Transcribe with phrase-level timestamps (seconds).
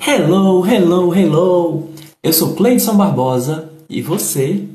[0.00, 1.90] Hello, hello, hello!
[2.22, 4.66] Eu sou Cleidson Barbosa e você?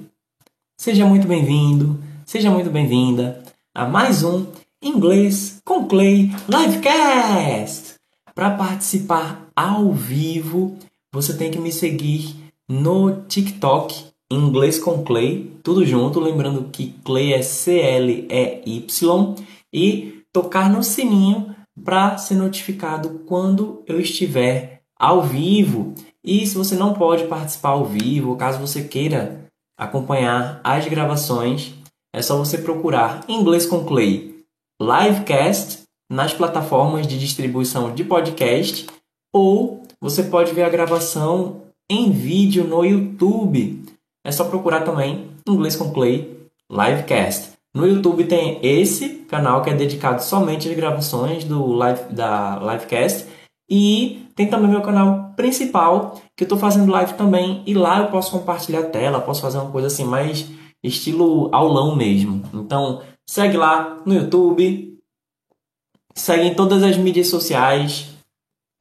[0.77, 3.41] Seja muito bem-vindo, seja muito bem-vinda
[3.73, 4.45] a mais um
[4.81, 7.95] Inglês com Clay Livecast!
[8.35, 10.77] Para participar ao vivo,
[11.11, 12.35] você tem que me seguir
[12.69, 19.35] no TikTok, Inglês com Clay, tudo junto, lembrando que Clay é C-L-E-Y,
[19.73, 25.93] e tocar no sininho para ser notificado quando eu estiver ao vivo.
[26.23, 29.43] E se você não pode participar ao vivo, caso você queira
[29.77, 31.73] acompanhar as gravações,
[32.15, 34.33] é só você procurar Inglês com Clay
[34.81, 38.87] Livecast nas plataformas de distribuição de podcast
[39.33, 43.83] ou você pode ver a gravação em vídeo no YouTube.
[44.25, 47.51] É só procurar também Inglês com Clay Livecast.
[47.75, 53.32] No YouTube tem esse canal que é dedicado somente às gravações do live, da Livecast
[53.69, 58.07] e tem também meu canal principal, que eu estou fazendo live também, e lá eu
[58.07, 60.49] posso compartilhar a tela, posso fazer uma coisa assim mais
[60.83, 62.43] estilo aulão mesmo.
[62.53, 64.97] Então, segue lá no YouTube,
[66.13, 68.09] segue em todas as mídias sociais,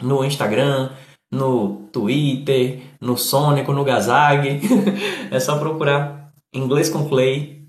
[0.02, 0.90] no Instagram,
[1.30, 4.60] no Twitter, no Sonic, no Gazag.
[5.30, 7.62] é só procurar Inglês com Clay,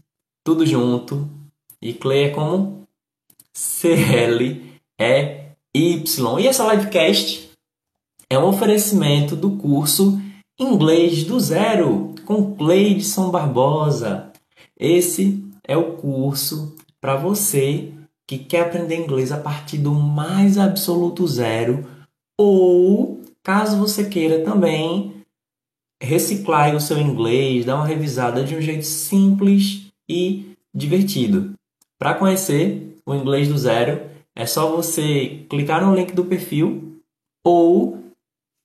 [0.43, 1.29] tudo junto.
[1.81, 2.87] E Clay é como
[3.53, 5.42] C-L-E
[5.75, 6.39] Y.
[6.39, 7.49] E essa livecast
[8.29, 10.21] é um oferecimento do curso
[10.59, 14.31] Inglês do Zero com Cleidson Barbosa.
[14.79, 17.91] Esse é o curso para você
[18.27, 21.85] que quer aprender inglês a partir do mais absoluto zero
[22.39, 25.13] ou caso você queira também
[26.01, 31.53] reciclar o seu inglês, dar uma revisada de um jeito simples e divertido.
[31.97, 37.01] Para conhecer o inglês do zero, é só você clicar no link do perfil
[37.43, 38.03] ou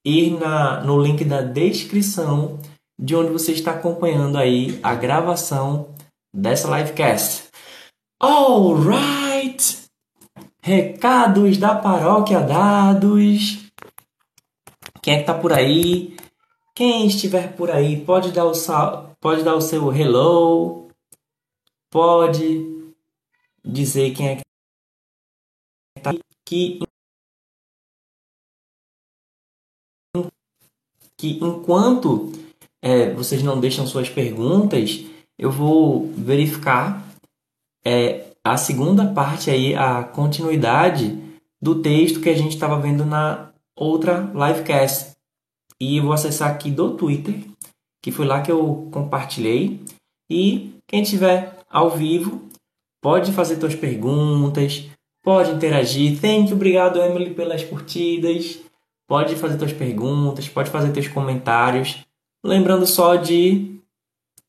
[0.04, 2.58] ir na, no link da descrição
[2.98, 5.94] de onde você está acompanhando aí a gravação
[6.34, 7.48] dessa livecast.
[8.20, 9.84] Alright!
[10.62, 13.58] Recados da paróquia dados.
[15.02, 16.16] Quem é que tá por aí?
[16.74, 20.88] Quem estiver por aí pode dar o, sal, pode dar o seu hello,
[21.90, 22.92] pode
[23.64, 24.47] dizer quem é que
[26.44, 26.80] que
[31.16, 32.32] que enquanto
[32.80, 35.04] é, vocês não deixam suas perguntas,
[35.36, 37.04] eu vou verificar
[37.84, 41.18] é, a segunda parte aí, a continuidade
[41.60, 45.16] do texto que a gente estava vendo na outra livecast.
[45.80, 47.40] E vou acessar aqui do Twitter,
[48.02, 49.80] que foi lá que eu compartilhei.
[50.30, 52.48] E quem estiver ao vivo
[53.00, 54.88] pode fazer suas perguntas,
[55.22, 56.20] Pode interagir.
[56.20, 58.58] Thank you, obrigado Emily pelas curtidas.
[59.06, 62.04] Pode fazer suas perguntas, pode fazer seus comentários.
[62.44, 63.80] Lembrando só de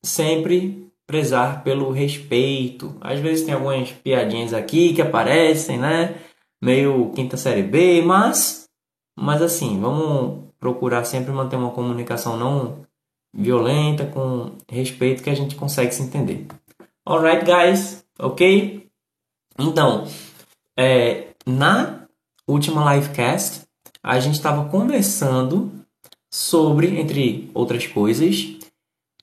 [0.03, 2.95] sempre prezar pelo respeito.
[3.01, 6.15] Às vezes tem algumas piadinhas aqui que aparecem, né?
[6.61, 8.69] Meio quinta série B, mas
[9.17, 12.85] mas assim, vamos procurar sempre manter uma comunicação não
[13.33, 16.47] violenta, com respeito que a gente consegue se entender.
[17.05, 18.87] Alright, guys, ok?
[19.57, 20.07] Então,
[20.79, 22.05] é, na
[22.47, 23.63] última livecast,
[24.01, 25.69] a gente estava conversando
[26.31, 28.55] sobre, entre outras coisas,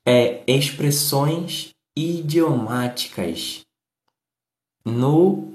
[0.05, 3.63] é, expressões idiomáticas
[4.85, 5.55] no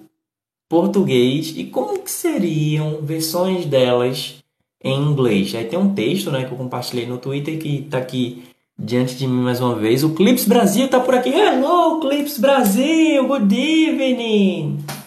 [0.68, 4.38] português e como que seriam versões delas
[4.84, 5.54] em inglês.
[5.54, 8.44] Aí tem um texto né, que eu compartilhei no Twitter que está aqui
[8.76, 10.04] diante de mim mais uma vez.
[10.04, 11.30] O Clips Brasil está por aqui.
[11.30, 13.28] Hello, Clips Brasil!
[13.28, 15.01] Good evening!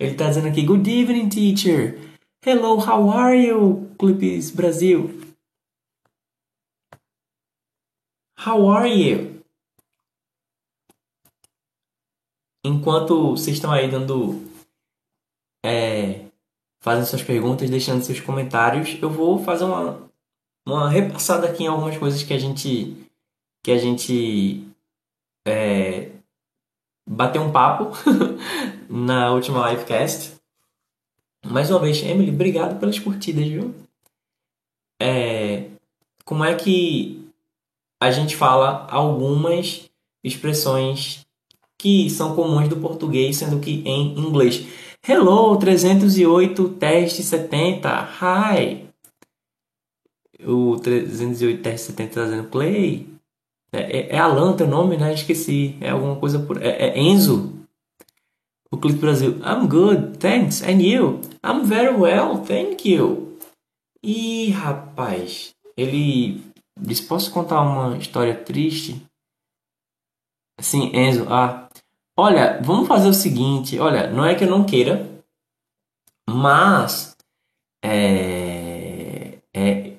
[0.00, 2.16] Ele está dizendo aqui, Good evening, teacher.
[2.42, 5.10] Hello, how are you, Clipes Brasil?
[8.38, 9.42] How are you?
[12.64, 14.40] Enquanto vocês estão aí dando.
[15.62, 16.24] É,
[16.82, 20.10] fazendo suas perguntas, deixando seus comentários, eu vou fazer uma,
[20.66, 22.96] uma repassada aqui em algumas coisas que a gente.
[23.62, 24.66] que a gente.
[25.46, 26.10] É,
[27.06, 27.90] bateu um papo
[28.90, 30.32] na última livecast.
[31.46, 33.72] Mais uma vez, Emily, obrigado pelas curtidas, viu?
[35.00, 35.68] É,
[36.24, 37.24] como é que
[38.02, 39.88] a gente fala algumas
[40.24, 41.24] expressões
[41.78, 44.66] que são comuns do português, sendo que em inglês.
[45.06, 48.86] Hello, 308, teste 70, hi.
[50.46, 53.06] O 308, teste 70 tá dizendo play.
[53.72, 55.14] É, é, é Alan teu nome, né?
[55.14, 55.76] Esqueci.
[55.80, 56.62] É alguma coisa por.
[56.62, 57.59] É, é Enzo?
[58.72, 59.40] O Clipe Brasil.
[59.42, 60.62] I'm good, thanks.
[60.62, 61.20] And you?
[61.42, 63.36] I'm very well, thank you.
[64.02, 66.40] Ih, rapaz, ele
[66.78, 69.04] disse: Posso contar uma história triste?
[70.60, 71.26] Sim, Enzo.
[71.28, 71.68] Ah,
[72.16, 75.06] olha, vamos fazer o seguinte: olha, não é que eu não queira,
[76.28, 77.16] mas.
[77.82, 79.38] É.
[79.52, 79.96] É.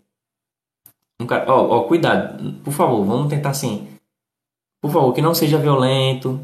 [1.19, 3.88] Um cara, ó, ó, cuidado, por favor, vamos tentar assim.
[4.81, 6.39] Por favor, que não seja violento,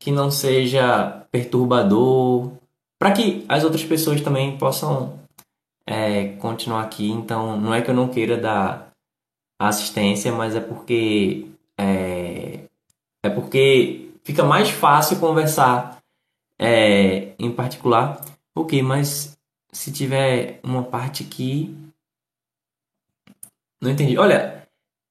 [0.00, 2.52] que não seja perturbador,
[2.98, 5.18] para que as outras pessoas também possam
[5.86, 7.10] é, continuar aqui.
[7.10, 8.90] Então, não é que eu não queira dar
[9.60, 11.46] assistência, mas é porque
[11.78, 12.60] é,
[13.22, 15.98] é porque fica mais fácil conversar
[16.58, 18.24] é, em particular.
[18.56, 19.36] Ok, mas
[19.72, 21.76] se tiver uma parte aqui.
[23.82, 24.16] Não entendi.
[24.16, 24.66] Olha,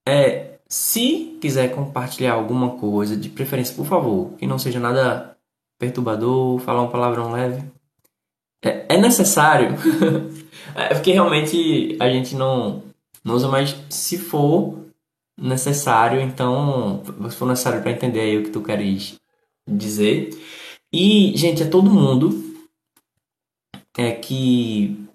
[0.07, 5.34] é, se quiser compartilhar alguma coisa, de preferência, por favor, que não seja nada
[5.77, 7.63] perturbador, falar um palavrão leve.
[8.63, 9.75] É, é necessário.
[10.75, 12.83] é porque realmente a gente não,
[13.23, 14.85] não usa mais se for
[15.37, 19.19] necessário, então, se for necessário para entender aí o que tu queres
[19.67, 20.29] dizer.
[20.91, 22.55] E, gente, é todo mundo
[23.97, 25.07] é que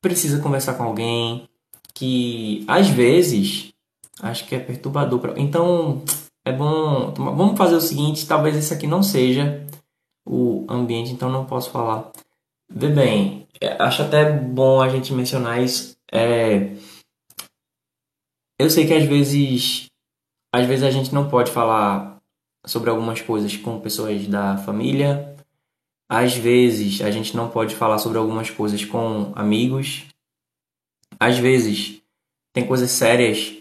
[0.00, 1.48] precisa conversar com alguém,
[1.94, 3.72] que às vezes
[4.20, 5.18] acho que é perturbador.
[5.18, 5.34] Pra...
[5.36, 6.02] Então,
[6.44, 7.12] é bom.
[7.14, 9.66] Vamos fazer o seguinte: talvez esse aqui não seja
[10.28, 12.12] o ambiente, então não posso falar.
[12.70, 15.96] Vê bem, é, acho até bom a gente mencionar isso.
[16.12, 16.74] É,
[18.58, 19.86] eu sei que às vezes,
[20.52, 22.20] às vezes a gente não pode falar
[22.66, 25.34] sobre algumas coisas com pessoas da família.
[26.10, 30.06] Às vezes a gente não pode falar sobre algumas coisas com amigos.
[31.18, 32.02] Às vezes
[32.52, 33.54] tem coisas sérias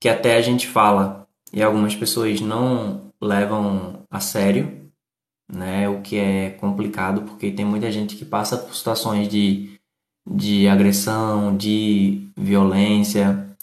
[0.00, 4.81] que até a gente fala e algumas pessoas não levam a sério
[5.50, 5.88] né?
[5.88, 9.78] O que é complicado porque tem muita gente que passa por situações de,
[10.28, 13.56] de agressão, de violência,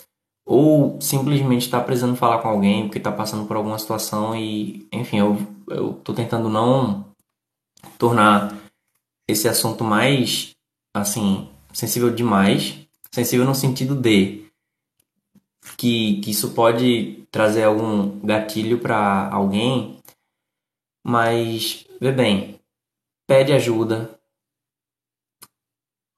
[0.45, 5.19] ou simplesmente está precisando falar com alguém porque está passando por alguma situação e, enfim,
[5.19, 5.37] eu,
[5.67, 7.05] eu tô tentando não
[7.99, 8.57] tornar
[9.27, 10.55] esse assunto mais,
[10.91, 12.79] assim, sensível demais,
[13.11, 14.45] sensível no sentido de
[15.77, 19.98] que, que isso pode trazer algum gatilho para alguém
[21.09, 22.59] mas, vê bem,
[23.27, 24.11] pede ajuda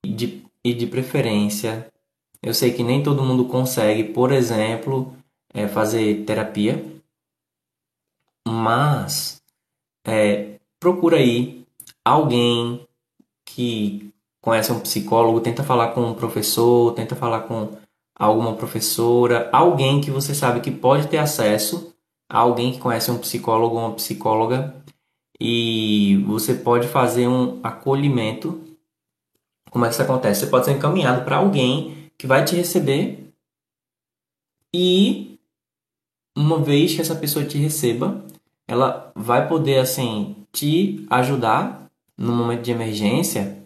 [0.06, 1.90] e de, e de preferência.
[2.44, 5.16] Eu sei que nem todo mundo consegue, por exemplo,
[5.54, 6.84] é, fazer terapia,
[8.46, 9.42] mas
[10.06, 11.66] é, procura aí
[12.04, 12.86] alguém
[13.46, 17.78] que conhece um psicólogo, tenta falar com um professor, tenta falar com
[18.14, 21.92] alguma professora, alguém que você sabe que pode ter acesso
[22.32, 24.74] alguém que conhece um psicólogo ou uma psicóloga
[25.44, 28.62] e você pode fazer um acolhimento.
[29.72, 30.42] Como é que isso acontece?
[30.42, 33.34] Você pode ser encaminhado para alguém que vai te receber
[34.72, 35.40] e
[36.38, 38.24] uma vez que essa pessoa te receba,
[38.68, 43.64] ela vai poder assim te ajudar no momento de emergência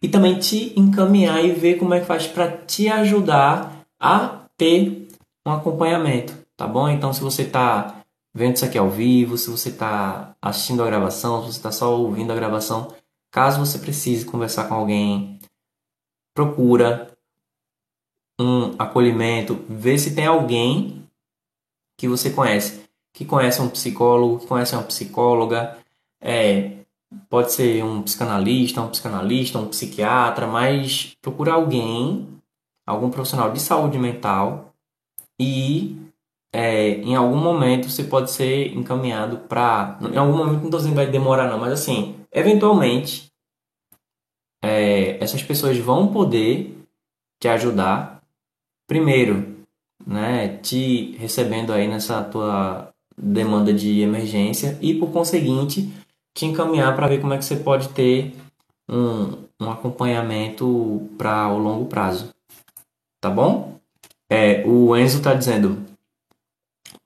[0.00, 5.06] e também te encaminhar e ver como é que faz para te ajudar a ter
[5.44, 6.88] um acompanhamento, tá bom?
[6.88, 7.97] Então se você está
[8.38, 11.98] vendo isso aqui ao vivo, se você está assistindo a gravação, se você está só
[11.98, 12.94] ouvindo a gravação,
[13.32, 15.40] caso você precise conversar com alguém,
[16.32, 17.10] procura
[18.40, 21.04] um acolhimento, vê se tem alguém
[21.96, 25.76] que você conhece, que conhece um psicólogo, que conhece uma psicóloga,
[26.20, 26.76] é,
[27.28, 32.40] pode ser um psicanalista, um psicanalista, um psiquiatra, mas procura alguém,
[32.86, 34.72] algum profissional de saúde mental
[35.40, 36.07] e
[36.52, 39.98] é, em algum momento você pode ser encaminhado para.
[40.12, 43.30] Em algum momento, não estou dizendo que vai demorar, não, mas assim, eventualmente,
[44.62, 46.76] é, essas pessoas vão poder
[47.40, 48.22] te ajudar.
[48.86, 49.56] Primeiro,
[50.06, 55.92] né, te recebendo aí nessa tua demanda de emergência e, por conseguinte,
[56.34, 58.34] te encaminhar para ver como é que você pode ter
[58.88, 62.32] um, um acompanhamento para o longo prazo.
[63.20, 63.76] Tá bom?
[64.30, 65.87] É, o Enzo está dizendo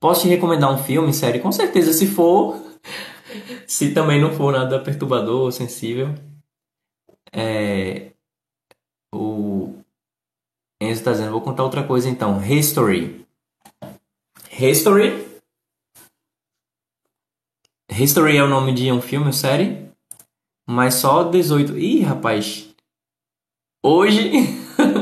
[0.02, 1.38] Posso te recomendar um filme, série?
[1.38, 2.60] Com certeza, se for.
[3.68, 6.12] se também não for nada perturbador ou sensível.
[7.32, 8.10] É,
[9.14, 9.72] o
[10.80, 12.44] Enzo está dizendo, vou contar outra coisa então.
[12.44, 13.24] History.
[14.50, 15.24] History.
[17.88, 19.88] History é o nome de um filme ou série.
[20.68, 21.78] Mas só 18.
[21.78, 22.74] Ih, rapaz.
[23.80, 24.32] Hoje.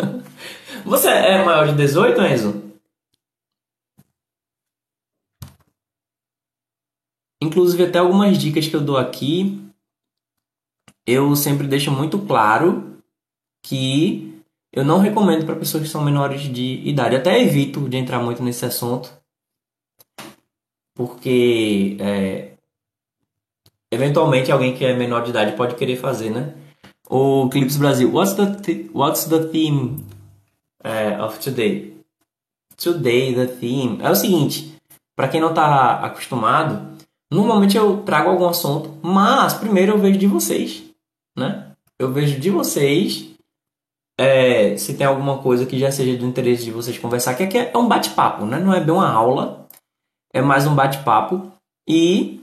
[0.85, 2.70] Você é maior de 18, Enzo?
[7.51, 9.61] Inclusive, até algumas dicas que eu dou aqui,
[11.05, 12.97] eu sempre deixo muito claro
[13.61, 14.41] que
[14.73, 17.17] eu não recomendo para pessoas que são menores de idade.
[17.17, 19.13] Até evito de entrar muito nesse assunto,
[20.95, 22.53] porque é,
[23.91, 26.55] eventualmente alguém que é menor de idade pode querer fazer, né?
[27.09, 28.15] O Clips Brasil.
[28.15, 30.07] What's the th What's the theme
[30.85, 31.97] uh, of today?
[32.77, 34.73] Today the theme é o seguinte.
[35.17, 36.90] Para quem não está acostumado,
[37.31, 40.83] normalmente eu trago algum assunto, mas primeiro eu vejo de vocês,
[41.37, 41.73] né?
[41.99, 43.31] Eu vejo de vocês
[44.19, 47.59] é, se tem alguma coisa que já seja do interesse de vocês conversar, que aqui
[47.59, 48.59] é um bate-papo, né?
[48.59, 49.67] Não é bem uma aula,
[50.33, 51.51] é mais um bate-papo
[51.89, 52.41] e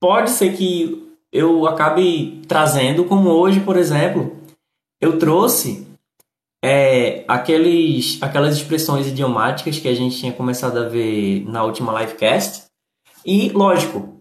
[0.00, 4.36] pode ser que eu acabe trazendo, como hoje, por exemplo,
[5.00, 5.86] eu trouxe
[6.64, 12.64] é, aqueles, aquelas expressões idiomáticas que a gente tinha começado a ver na última livecast.
[13.24, 14.20] E, lógico,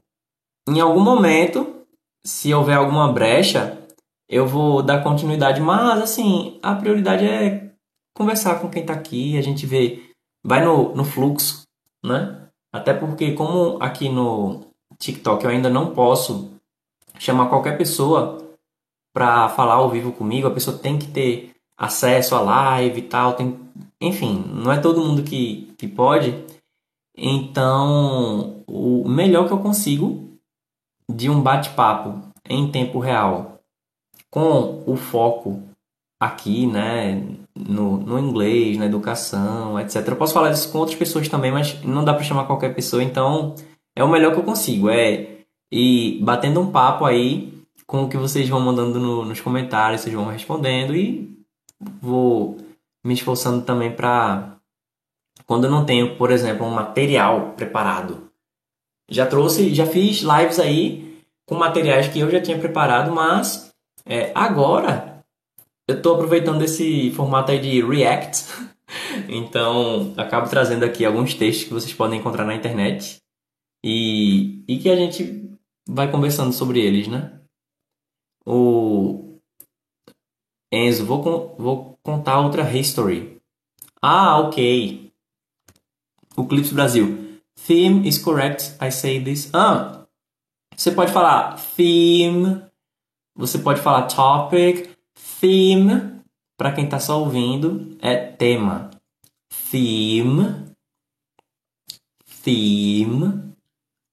[0.67, 1.85] em algum momento,
[2.25, 3.77] se houver alguma brecha,
[4.29, 7.71] eu vou dar continuidade, mas assim, a prioridade é
[8.15, 10.09] conversar com quem está aqui, a gente vê,
[10.43, 11.63] vai no, no fluxo,
[12.03, 12.47] né?
[12.71, 14.61] Até porque como aqui no
[14.97, 16.53] TikTok eu ainda não posso
[17.19, 18.37] chamar qualquer pessoa
[19.13, 23.33] para falar ao vivo comigo, a pessoa tem que ter acesso à live e tal,
[23.33, 23.59] tem,
[24.01, 26.33] enfim, não é todo mundo que, que pode.
[27.15, 30.37] Então, o melhor que eu consigo
[31.09, 33.59] de um bate-papo em tempo real
[34.29, 35.61] com o foco
[36.19, 37.21] aqui, né,
[37.55, 40.07] no, no inglês, na educação, etc.
[40.07, 43.03] Eu posso falar isso com outras pessoas também, mas não dá para chamar qualquer pessoa,
[43.03, 43.53] então
[43.95, 45.41] é o melhor que eu consigo, é
[45.71, 47.53] ir batendo um papo aí
[47.85, 51.37] com o que vocês vão mandando no, nos comentários, vocês vão respondendo e
[52.01, 52.57] vou
[53.05, 54.57] me esforçando também para
[55.45, 58.29] quando eu não tenho, por exemplo, um material preparado.
[59.09, 63.71] Já trouxe, já fiz lives aí com materiais que eu já tinha preparado, mas
[64.05, 65.23] é, agora,
[65.87, 68.45] eu estou aproveitando esse formato aí de React,
[69.27, 73.17] então acabo trazendo aqui alguns textos que vocês podem encontrar na internet
[73.83, 75.49] e, e que a gente
[75.87, 77.39] vai conversando sobre eles, né?
[78.45, 79.39] O
[80.71, 83.39] Enzo, vou, vou contar outra history.
[84.01, 85.12] Ah, ok.
[86.35, 87.39] O Clips Brasil.
[87.55, 89.49] Theme is correct, I say this.
[89.53, 90.05] Ah,
[90.75, 92.63] você pode falar theme
[93.35, 94.95] você pode falar topic,
[95.39, 96.21] theme,
[96.55, 98.91] para quem está só ouvindo, é tema.
[99.71, 100.75] Theme,
[102.43, 103.55] theme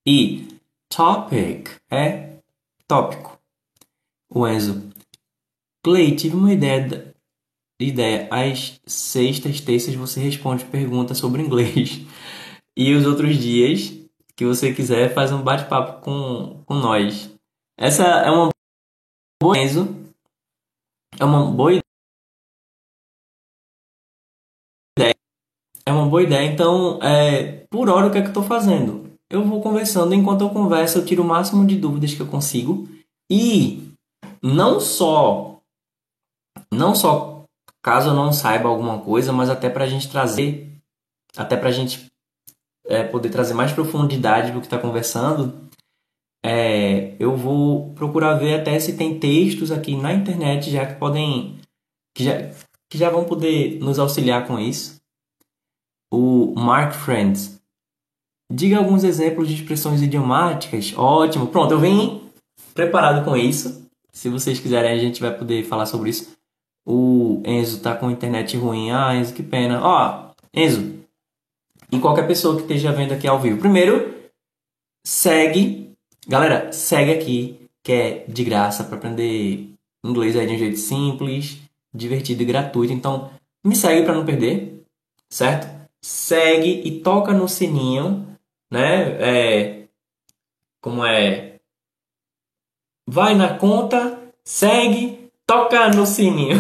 [0.07, 0.49] e
[0.89, 2.39] topic é
[2.89, 3.39] tópico.
[4.31, 4.91] O Enzo.
[5.83, 7.10] Clay, tive uma ideia,
[7.85, 8.29] ideia.
[8.31, 12.01] Às sextas, terças você responde perguntas sobre inglês.
[12.77, 13.93] E os outros dias
[14.41, 17.31] que você quiser, faz um bate-papo com, com nós.
[17.79, 18.49] Essa é uma
[19.43, 19.55] boa.
[21.19, 21.83] É uma boa ideia.
[25.85, 26.51] É uma boa ideia.
[26.51, 29.11] Então, é, por hora, o que é que eu estou fazendo?
[29.29, 30.15] Eu vou conversando.
[30.15, 32.89] Enquanto eu converso, eu tiro o máximo de dúvidas que eu consigo.
[33.31, 33.93] E
[34.43, 35.61] não só,
[36.73, 37.40] não só
[37.83, 40.71] caso eu não saiba alguma coisa, mas até para a gente trazer,
[41.37, 42.07] até para a gente
[42.87, 45.69] é, poder trazer mais profundidade do que está conversando,
[46.45, 51.61] é, eu vou procurar ver até se tem textos aqui na internet já que podem
[52.15, 52.51] que já,
[52.89, 55.01] que já vão poder nos auxiliar com isso.
[56.13, 57.61] O Mark Friends.
[58.53, 60.93] Diga alguns exemplos de expressões idiomáticas.
[60.97, 61.47] Ótimo.
[61.47, 62.21] Pronto, eu vim
[62.75, 63.89] preparado com isso.
[64.13, 66.37] Se vocês quiserem, a gente vai poder falar sobre isso.
[66.87, 68.91] O Enzo tá com internet ruim.
[68.91, 69.81] Ah, Enzo, que pena.
[69.83, 71.01] Ó, Enzo.
[71.93, 73.59] E qualquer pessoa que esteja vendo aqui ao vivo.
[73.59, 74.15] Primeiro,
[75.05, 75.81] segue
[76.31, 81.61] Galera, segue aqui, que é de graça para aprender inglês aí de um jeito simples,
[81.93, 82.93] divertido e gratuito.
[82.93, 83.31] Então,
[83.65, 84.85] me segue para não perder,
[85.29, 85.69] certo?
[86.01, 88.27] Segue e toca no sininho,
[88.71, 89.17] né?
[89.21, 89.89] É,
[90.81, 91.57] como é?
[93.07, 95.20] Vai na conta, segue,
[95.51, 96.57] toca no sininho.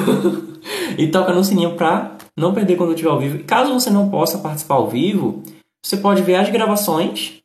[0.99, 3.37] e toca no sininho para não perder quando eu estiver ao vivo.
[3.37, 5.44] E caso você não possa participar ao vivo,
[5.85, 7.40] você pode ver as gravações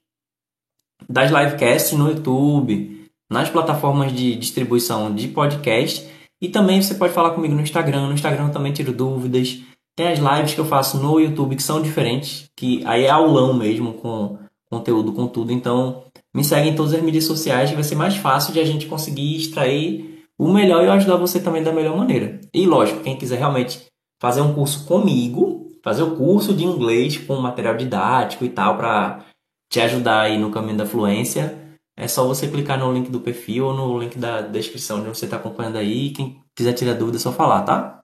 [1.07, 6.09] das livecasts no YouTube, nas plataformas de distribuição de podcast.
[6.41, 8.07] E também você pode falar comigo no Instagram.
[8.07, 9.59] No Instagram eu também tiro dúvidas.
[9.95, 13.53] Tem as lives que eu faço no YouTube que são diferentes, que aí é aulão
[13.53, 15.53] mesmo, com conteúdo, com tudo.
[15.53, 18.65] Então me segue em todas as mídias sociais que vai ser mais fácil de a
[18.65, 22.39] gente conseguir extrair o melhor e eu ajudar você também da melhor maneira.
[22.53, 23.85] E lógico, quem quiser realmente
[24.21, 28.77] fazer um curso comigo, fazer o um curso de inglês com material didático e tal,
[28.77, 29.25] para
[29.71, 33.67] te ajudar aí no caminho da fluência, é só você clicar no link do perfil
[33.67, 36.11] ou no link da descrição de onde você está acompanhando aí.
[36.11, 38.01] Quem quiser tirar dúvida, é só falar, tá?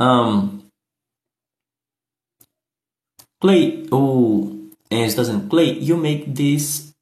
[0.00, 0.60] Um,
[3.40, 6.94] Clay, o Enzo tá dizendo, Clay, you make this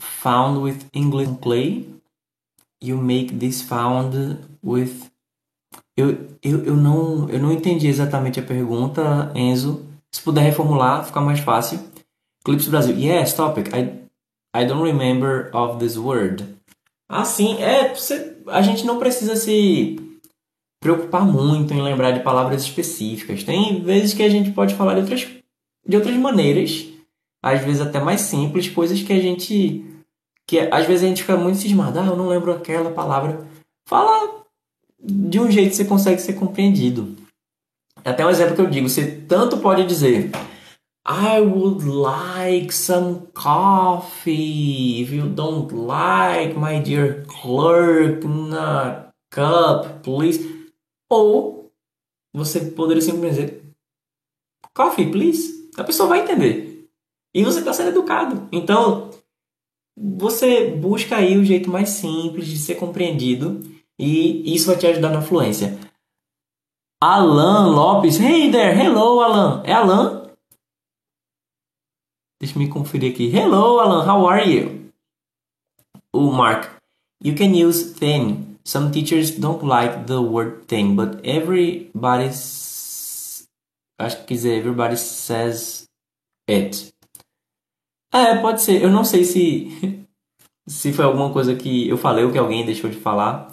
[0.00, 1.95] found with English Clay?
[2.82, 5.10] You make this found with...
[5.96, 9.86] Eu, eu, eu, não, eu não entendi exatamente a pergunta, Enzo.
[10.12, 11.80] Se puder reformular, fica mais fácil.
[12.44, 12.96] Clips Brasil.
[12.96, 13.68] Yes, topic.
[13.68, 14.06] I,
[14.54, 16.44] I don't remember of this word.
[17.08, 17.62] Ah, sim.
[17.62, 19.96] É, você, a gente não precisa se
[20.82, 23.42] preocupar muito em lembrar de palavras específicas.
[23.42, 25.26] Tem vezes que a gente pode falar de outras
[25.86, 26.86] de outras maneiras,
[27.42, 29.84] às vezes até mais simples, coisas que a gente.
[30.46, 33.46] Que às vezes a gente fica muito cismado, ah, eu não lembro aquela palavra.
[33.88, 34.44] Fala
[34.98, 37.16] de um jeito que você consegue ser compreendido.
[38.04, 40.30] Até um exemplo que eu digo, você tanto pode dizer
[41.08, 45.02] I would like some coffee.
[45.02, 50.70] If you don't like, my dear clerk, na cup, please.
[51.08, 51.72] Ou
[52.34, 53.62] você poderia simplesmente dizer
[54.74, 55.70] coffee, please.
[55.76, 56.88] A pessoa vai entender.
[57.32, 58.48] E você está sendo educado.
[58.50, 59.10] Então,
[59.96, 63.62] você busca aí o jeito mais simples de ser compreendido
[63.98, 65.78] e isso vai te ajudar na fluência.
[67.02, 68.18] Alan Lopes.
[68.18, 69.62] Hey there, hello Alan.
[69.64, 70.30] É Alan?
[72.40, 73.28] Deixa me conferir aqui.
[73.28, 74.90] Hello Alan, how are you?
[76.12, 76.70] O Mark.
[77.22, 78.58] You can use thin.
[78.64, 82.66] Some teachers don't like the word thin, but everybody's
[83.98, 85.88] Acho que quiser Everybody Says
[86.46, 86.92] It.
[88.16, 88.82] É, pode ser.
[88.82, 89.68] Eu não sei se
[90.66, 93.52] se foi alguma coisa que eu falei ou que alguém deixou de falar.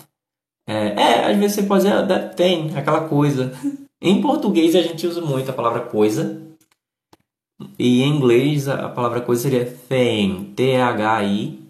[0.65, 3.51] É, é às vezes você pode dizer that thing, aquela coisa.
[4.01, 6.41] em português a gente usa muito a palavra coisa.
[7.77, 10.53] E em inglês a palavra coisa seria thing.
[10.55, 11.63] T-H-I-N-G.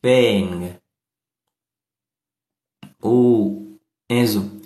[0.00, 0.74] Thing.
[3.02, 3.76] O
[4.10, 4.62] Enzo.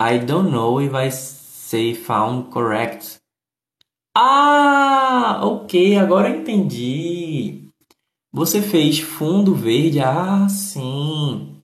[0.00, 3.20] I don't know if I say found correct.
[4.18, 7.68] Ah, ok, agora entendi.
[8.32, 10.00] Você fez fundo verde.
[10.00, 11.62] Ah, sim.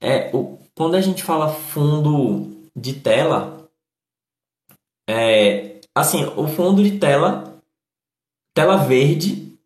[0.00, 3.70] É, o, quando a gente fala fundo de tela,
[5.06, 7.62] é, assim, o fundo de tela,
[8.54, 9.58] tela verde,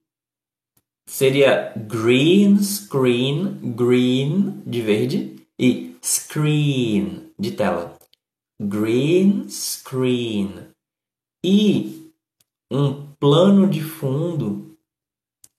[1.06, 7.96] seria green screen, green de verde e screen de tela
[8.60, 10.68] green screen
[11.44, 12.03] e
[12.70, 14.76] um plano de fundo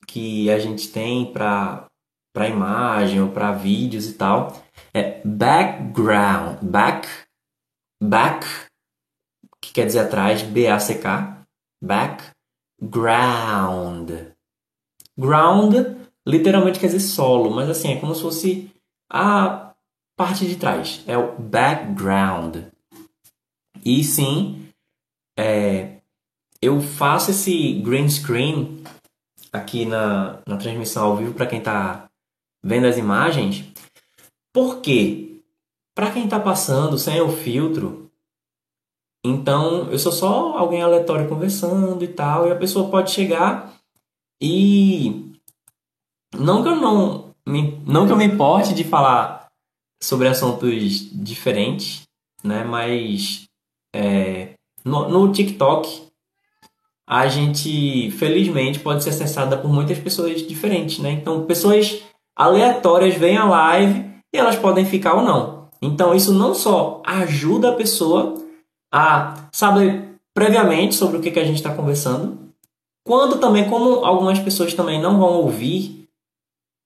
[0.08, 1.86] que a gente tem para
[2.34, 4.62] para imagem ou para vídeos e tal
[4.94, 7.08] é background back
[8.04, 8.46] back
[9.62, 11.42] que quer dizer atrás b a c k
[11.82, 12.42] background.
[15.18, 15.74] Ground
[16.28, 18.70] literalmente quer dizer solo mas assim é como se fosse
[19.10, 19.74] a
[20.18, 22.58] parte de trás é o background.
[23.84, 24.68] E sim,
[25.38, 25.95] é,
[26.62, 28.84] eu faço esse green screen
[29.52, 32.06] aqui na, na transmissão ao vivo para quem está
[32.64, 33.66] vendo as imagens.
[34.54, 35.42] Porque
[35.96, 38.12] para quem está passando sem o filtro,
[39.26, 43.74] então eu sou só alguém aleatório conversando e tal, e a pessoa pode chegar
[44.42, 45.34] e
[46.38, 49.48] não que eu não me, não que eu me importe de falar
[50.02, 52.04] sobre assuntos diferentes,
[52.44, 52.64] né?
[52.64, 53.46] Mas
[53.96, 56.05] é, no, no TikTok,
[57.08, 61.12] a gente, felizmente, pode ser acessada por muitas pessoas diferentes, né?
[61.12, 62.02] Então, pessoas
[62.36, 65.70] aleatórias veem a live e elas podem ficar ou não.
[65.82, 68.34] Então, isso não só ajuda a pessoa
[68.92, 72.46] a saber previamente sobre o que, que a gente está conversando,
[73.06, 76.08] quando também, como algumas pessoas também não vão ouvir,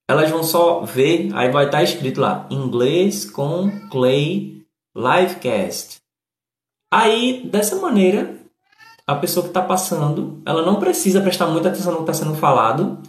[0.09, 5.97] elas vão só ver, aí vai estar tá escrito lá, inglês com Clay Livecast.
[6.91, 8.38] Aí, dessa maneira,
[9.09, 12.35] a pessoa que está passando, ela não precisa prestar muita atenção no que está sendo
[12.35, 13.01] falado.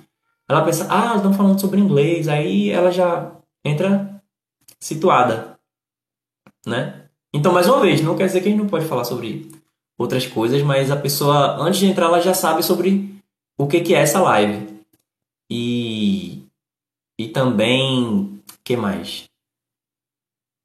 [0.49, 2.27] Ela pensa, ah, estão falando sobre inglês.
[2.27, 3.31] Aí ela já
[3.63, 4.23] entra
[4.81, 5.59] situada,
[6.67, 7.05] né?
[7.35, 9.51] Então, mais uma vez, não quer dizer que a gente não pode falar sobre
[9.99, 13.15] outras coisas, mas a pessoa, antes de entrar, ela já sabe sobre
[13.59, 14.81] o que, que é essa live.
[15.51, 16.43] E,
[17.19, 19.25] e também, que mais?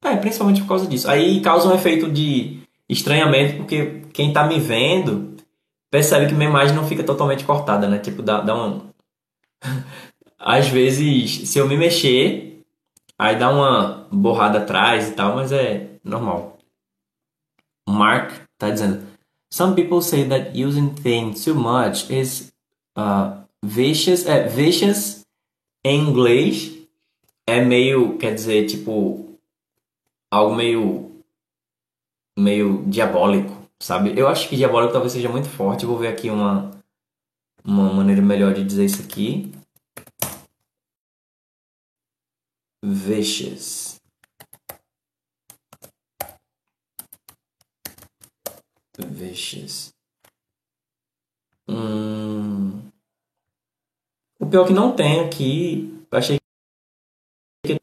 [0.02, 1.10] É, principalmente por causa disso.
[1.10, 5.36] Aí causa um efeito de estranhamento, porque quem tá me vendo
[5.90, 7.98] percebe que minha imagem não fica totalmente cortada, né?
[7.98, 8.90] Tipo, dá, dá um.
[10.38, 12.62] Às vezes, se eu me mexer,
[13.18, 16.58] aí dá uma borrada atrás e tal, mas é normal.
[17.88, 19.06] Mark tá dizendo:
[19.52, 22.52] Some people say that using things too much is
[22.96, 24.26] uh, vicious.
[24.26, 25.24] É, vicious
[25.84, 26.76] em inglês
[27.46, 29.38] é meio, quer dizer, tipo,
[30.30, 31.15] algo meio
[32.36, 34.18] meio diabólico, sabe?
[34.18, 35.84] Eu acho que diabólico talvez seja muito forte.
[35.84, 36.70] Eu vou ver aqui uma,
[37.64, 39.52] uma maneira melhor de dizer isso aqui.
[42.82, 44.00] Vicious.
[48.98, 49.92] Vicious.
[51.68, 52.86] Hum...
[54.38, 55.92] O pior é que não tem aqui.
[56.10, 56.38] Achei
[57.64, 57.80] que.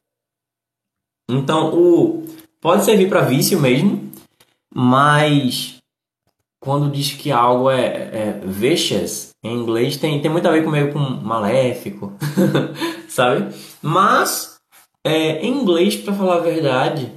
[1.30, 2.26] Então, o
[2.62, 4.10] pode servir para vício mesmo,
[4.74, 5.78] mas
[6.62, 10.72] quando diz que algo é, é vicious, em inglês tem, tem muito a ver com
[10.72, 12.14] meio com maléfico,
[13.10, 13.54] sabe?
[13.82, 14.58] Mas
[15.06, 17.12] é, em inglês, para falar a verdade,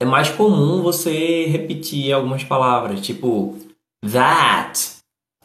[0.00, 3.58] é mais comum você repetir algumas palavras, tipo
[4.02, 4.96] that,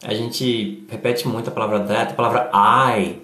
[0.01, 3.21] a gente repete muito a palavra that, a palavra I.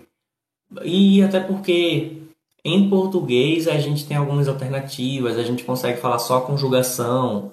[0.83, 2.23] E até porque
[2.65, 7.51] em português a gente tem algumas alternativas, a gente consegue falar só conjugação.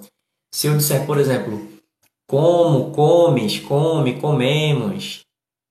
[0.53, 1.69] Se eu disser, por exemplo,
[2.27, 5.25] como, comes, come, comemos,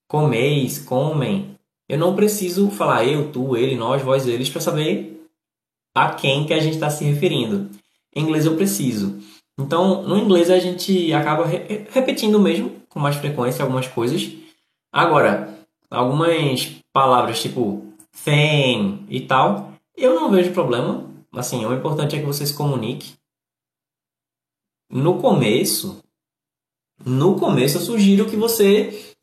[0.07, 1.55] comeis, comem,
[1.87, 5.25] eu não preciso falar eu, tu, ele, nós, vós, eles para saber
[5.95, 7.69] a quem que a gente está se referindo.
[8.15, 9.19] Em inglês eu preciso.
[9.59, 14.31] Então, no inglês a gente acaba re repetindo mesmo, com mais frequência, algumas coisas.
[14.91, 15.53] Agora,
[15.89, 17.85] algumas palavras tipo
[18.23, 21.09] thing e tal, eu não vejo problema.
[21.33, 23.13] Assim, o importante é que você se comunique.
[24.91, 26.03] No começo,
[27.05, 29.15] no começo eu sugiro que você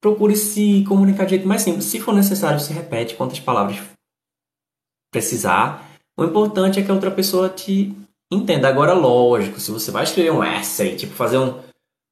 [0.00, 1.86] procure se comunicar de jeito mais simples.
[1.86, 3.78] Se for necessário, se repete quantas palavras
[5.10, 5.90] precisar.
[6.16, 7.96] O importante é que a outra pessoa te
[8.34, 11.54] Entenda agora, lógico, se você vai escrever um essay, tipo fazer um,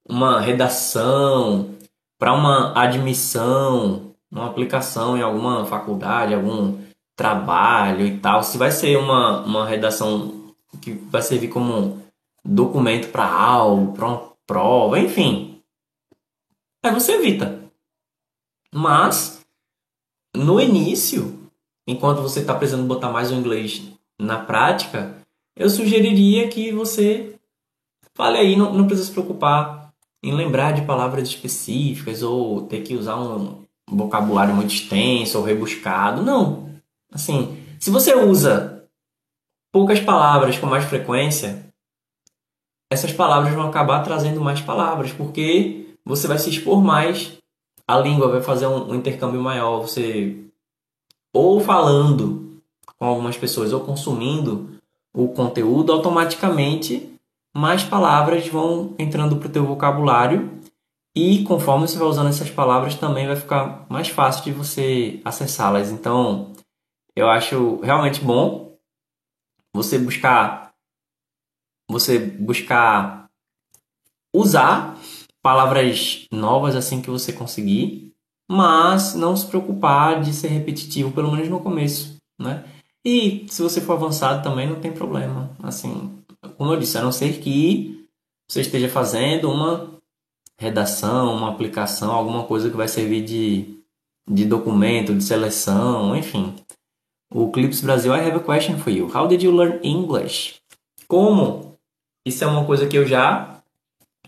[0.09, 1.71] uma redação
[2.19, 6.79] para uma admissão, uma aplicação em alguma faculdade, algum
[7.17, 12.02] trabalho e tal, se vai ser uma, uma redação que vai servir como
[12.45, 15.63] documento para algo, para uma prova, enfim,
[16.83, 17.63] aí você evita.
[18.75, 19.45] Mas
[20.35, 21.51] no início,
[21.87, 23.83] enquanto você está precisando botar mais o inglês
[24.19, 25.15] na prática,
[25.55, 27.37] eu sugeriria que você
[28.15, 32.95] fale aí, não, não precisa se preocupar em lembrar de palavras específicas ou ter que
[32.95, 36.23] usar um vocabulário muito extenso ou rebuscado.
[36.23, 36.71] Não.
[37.11, 38.89] Assim, se você usa
[39.73, 41.72] poucas palavras com mais frequência,
[42.93, 47.39] essas palavras vão acabar trazendo mais palavras, porque você vai se expor mais,
[47.89, 50.37] a língua vai fazer um, um intercâmbio maior, você
[51.35, 52.61] ou falando
[52.99, 54.71] com algumas pessoas ou consumindo
[55.15, 57.11] o conteúdo, automaticamente
[57.55, 60.61] mais palavras vão entrando para o teu vocabulário
[61.15, 65.91] e conforme você vai usando essas palavras também vai ficar mais fácil de você acessá-las.
[65.91, 66.53] Então,
[67.17, 68.77] eu acho realmente bom
[69.75, 70.72] você buscar
[71.89, 73.29] você buscar
[74.35, 74.99] usar
[75.43, 78.13] palavras novas assim que você conseguir,
[78.51, 82.65] mas não se preocupar de ser repetitivo, pelo menos no começo, né?
[83.05, 85.51] E se você for avançado também não tem problema.
[85.63, 86.23] Assim,
[86.57, 88.07] como eu disse, a não ser que
[88.49, 89.91] você esteja fazendo uma
[90.59, 93.83] redação, uma aplicação, alguma coisa que vai servir de,
[94.31, 96.55] de documento, de seleção, enfim.
[97.35, 99.11] O Clips Brasil, I have a question for you.
[99.13, 100.61] How did you learn English?
[101.09, 101.72] Como?
[102.25, 103.63] Isso é uma coisa que eu já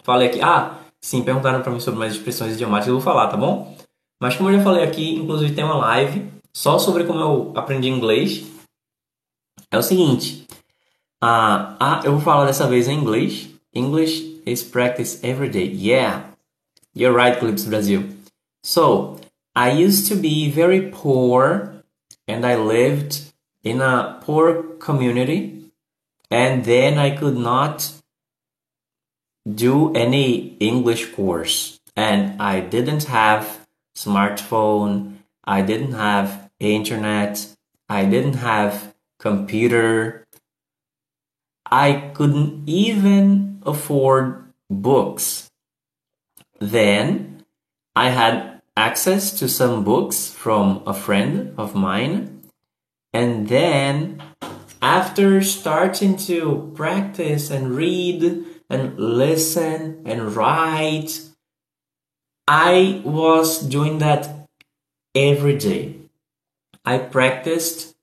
[0.03, 0.41] falei aqui.
[0.43, 3.77] Ah, sim, perguntaram para mim sobre mais expressões idiomáticas, eu vou falar, tá bom?
[4.21, 7.89] Mas como eu já falei aqui, inclusive tem uma live só sobre como eu aprendi
[7.89, 8.45] inglês
[9.71, 10.47] é o seguinte.
[11.23, 13.49] Uh, ah, eu vou falar dessa vez em inglês.
[13.75, 15.67] English is practiced every day.
[15.67, 16.31] Yeah.
[16.95, 18.05] You're right, Clips Brasil.
[18.63, 19.19] So,
[19.55, 21.83] I used to be very poor
[22.29, 23.33] and I lived
[23.65, 25.64] in a poor community
[26.35, 27.93] and then I could not
[29.47, 37.47] do any English course and I didn't have smartphone, I didn't have internet,
[37.89, 40.27] I didn't have computer.
[41.71, 45.51] I couldn't even afford books.
[46.59, 47.45] Then
[47.95, 52.43] I had access to some books from a friend of mine.
[53.13, 54.21] And then
[54.85, 61.23] after starting to practice and read and listen and write,
[62.47, 64.47] I was doing that
[65.15, 65.97] every day.
[66.85, 67.95] I practiced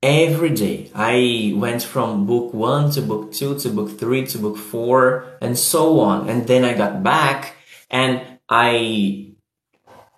[0.00, 0.92] every day.
[0.94, 5.58] I went from book one to book two to book three to book four and
[5.58, 6.28] so on.
[6.28, 7.56] And then I got back
[7.90, 9.31] and I,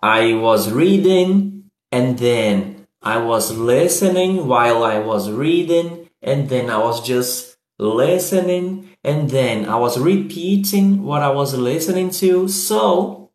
[0.05, 6.77] I was reading and then I was listening while I was reading, and then I
[6.77, 12.49] was just listening, and then I was repeating what I was listening to.
[12.49, 13.31] So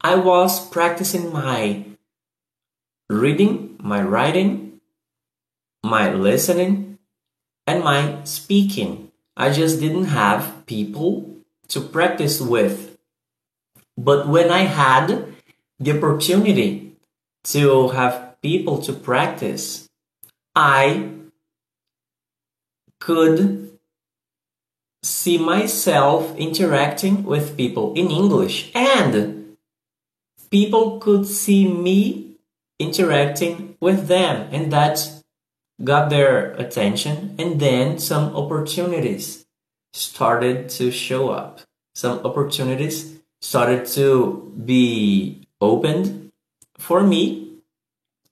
[0.00, 1.84] I was practicing my
[3.08, 4.80] reading, my writing,
[5.84, 6.98] my listening,
[7.68, 9.12] and my speaking.
[9.36, 11.36] I just didn't have people
[11.68, 12.93] to practice with.
[13.96, 15.34] But when I had
[15.78, 16.96] the opportunity
[17.44, 19.88] to have people to practice,
[20.54, 21.10] I
[23.00, 23.78] could
[25.02, 28.70] see myself interacting with people in English.
[28.74, 29.56] And
[30.50, 32.36] people could see me
[32.78, 34.48] interacting with them.
[34.50, 35.22] And that
[35.82, 37.34] got their attention.
[37.38, 39.44] And then some opportunities
[39.92, 41.60] started to show up.
[41.94, 43.13] Some opportunities
[43.44, 46.32] started to be opened
[46.78, 47.60] for me.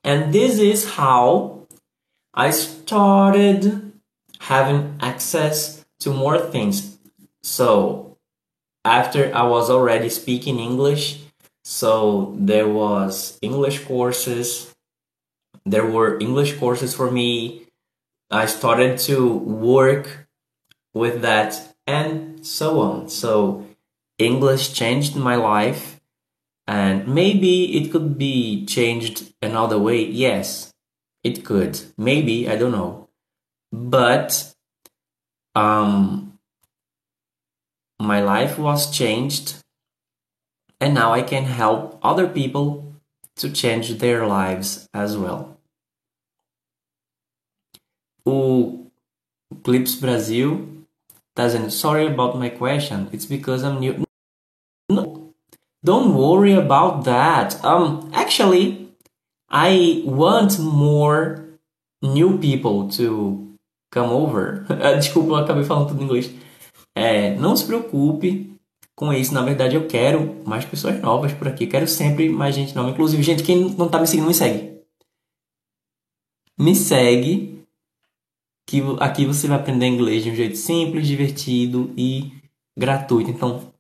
[0.03, 1.67] And this is how
[2.33, 3.93] I started
[4.41, 6.99] having access to more things.
[7.43, 8.17] So
[8.87, 11.21] after I was already speaking English,
[11.63, 14.75] so there was English courses,
[15.67, 17.67] there were English courses for me.
[18.31, 20.27] I started to work
[20.95, 23.11] with that and so on.
[23.11, 23.67] So
[24.25, 26.01] English changed my life
[26.67, 30.05] and maybe it could be changed another way.
[30.05, 30.73] Yes,
[31.23, 31.81] it could.
[31.99, 33.09] Maybe, I don't know.
[33.73, 34.55] But
[35.55, 36.39] um
[38.01, 39.57] my life was changed
[40.81, 42.95] and now I can help other people
[43.37, 45.59] to change their lives as well.
[48.27, 48.91] O
[49.63, 50.67] Clips Brasil
[51.37, 54.05] dizendo, sorry about my question, it's because I'm new.
[55.85, 57.59] Don't worry about that.
[57.65, 58.95] Um, actually,
[59.51, 61.59] I want more
[62.01, 63.57] new people to
[63.91, 64.65] come over.
[64.97, 66.33] Desculpa, eu acabei falando tudo em inglês.
[66.95, 68.57] É, não se preocupe
[68.95, 69.35] com isso.
[69.35, 71.67] Na verdade, eu quero mais pessoas novas por aqui.
[71.67, 72.91] Quero sempre mais gente nova.
[72.91, 74.81] Inclusive, gente, quem não tá me seguindo, me segue.
[76.57, 77.61] Me segue.
[78.69, 82.33] Que aqui você vai aprender inglês de um jeito simples, divertido e
[82.79, 83.31] gratuito.
[83.31, 83.73] Então,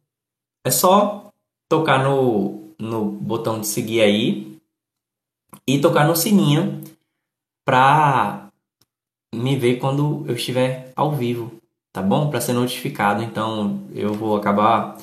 [0.66, 1.21] é só
[1.72, 4.58] tocar no, no botão de seguir aí
[5.66, 6.82] e tocar no sininho
[7.64, 8.48] para
[9.34, 11.50] me ver quando eu estiver ao vivo,
[11.90, 12.28] tá bom?
[12.28, 13.22] Para ser notificado.
[13.22, 14.98] Então eu vou acabar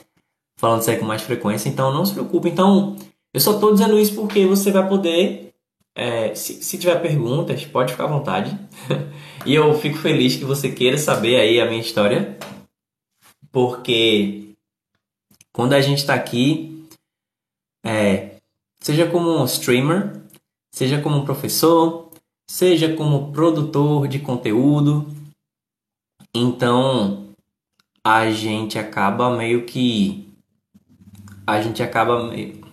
[0.60, 1.69] falando isso aí com mais frequência.
[1.69, 2.49] Então não se preocupe.
[2.49, 2.95] Então
[3.34, 5.51] eu só estou dizendo isso porque você vai poder.
[5.95, 8.55] É, se, se tiver perguntas, pode ficar à vontade.
[9.43, 12.38] e eu fico feliz que você queira saber aí a minha história,
[13.51, 14.48] porque
[15.53, 16.88] quando a gente está aqui,
[17.83, 18.35] é,
[18.79, 20.21] seja como um streamer,
[20.73, 22.12] seja como um professor,
[22.49, 25.07] seja como produtor de conteúdo,
[26.33, 27.29] então
[28.03, 30.27] a gente acaba meio que.
[31.45, 32.63] A gente acaba meio.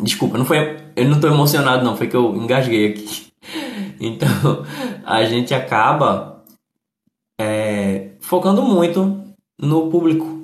[0.00, 0.76] Desculpa, não foi.
[0.96, 3.28] Eu não estou emocionado, não, foi que eu engasguei aqui.
[4.00, 4.64] Então
[5.04, 6.44] a gente acaba
[7.36, 9.24] é, focando muito
[9.58, 10.37] no público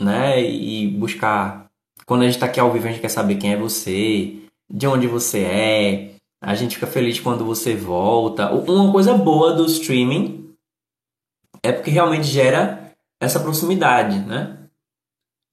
[0.00, 0.42] né?
[0.42, 1.70] E buscar.
[2.06, 4.34] Quando a gente está aqui ao vivo, a gente quer saber quem é você,
[4.68, 6.10] de onde você é.
[6.42, 8.50] A gente fica feliz quando você volta.
[8.50, 10.54] Uma coisa boa do streaming
[11.62, 14.56] é porque realmente gera essa proximidade, né?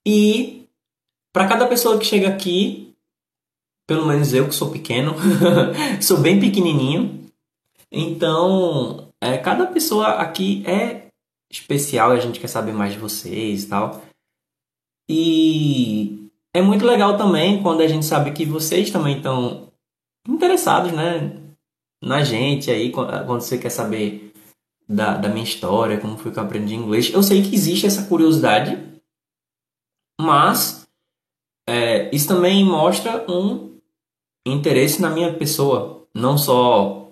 [0.05, 0.65] E
[1.33, 2.95] para cada pessoa que chega aqui,
[3.86, 5.13] pelo menos eu que sou pequeno,
[6.01, 7.29] sou bem pequenininho,
[7.91, 11.07] então é, cada pessoa aqui é
[11.51, 14.01] especial e a gente quer saber mais de vocês e tal.
[15.10, 19.72] E é muito legal também quando a gente sabe que vocês também estão
[20.28, 21.41] interessados, né?
[22.04, 24.34] Na gente aí, quando você quer saber
[24.88, 27.12] da, da minha história, como foi que eu aprendi inglês.
[27.12, 28.78] Eu sei que existe essa curiosidade,
[30.20, 30.88] mas
[31.67, 33.78] é, isso também mostra um
[34.46, 37.10] interesse na minha pessoa, não só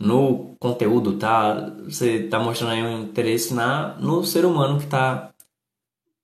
[0.00, 1.70] no conteúdo, tá?
[1.84, 5.32] Você está mostrando aí um interesse na, no ser humano que está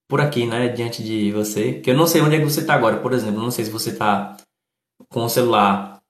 [0.09, 2.75] por aqui, né, diante de você, que eu não sei onde é que você está
[2.75, 4.37] agora, por exemplo, não sei se você está
[5.09, 6.01] com o celular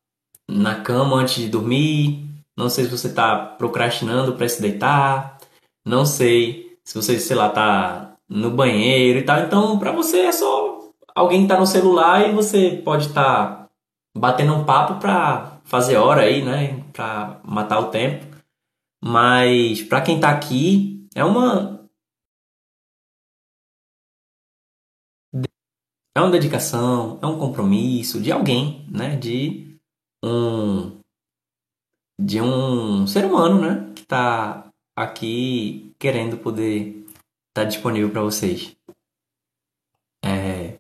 [0.49, 2.27] na cama antes de dormir,
[2.57, 5.39] não sei se você está procrastinando para se deitar,
[5.85, 9.41] não sei se você, sei lá, está no banheiro e tal.
[9.41, 13.69] Então, para você é só alguém tá no celular e você pode estar tá
[14.17, 18.27] batendo um papo para fazer hora aí, né, para matar o tempo.
[19.03, 21.74] Mas para quem está aqui, é uma
[26.17, 29.17] É uma dedicação, é um compromisso de alguém, né?
[29.17, 29.79] De
[30.23, 31.01] um
[32.19, 37.05] de um ser humano, né, que está aqui querendo poder
[37.49, 38.77] estar tá disponível para vocês.
[40.25, 40.79] É...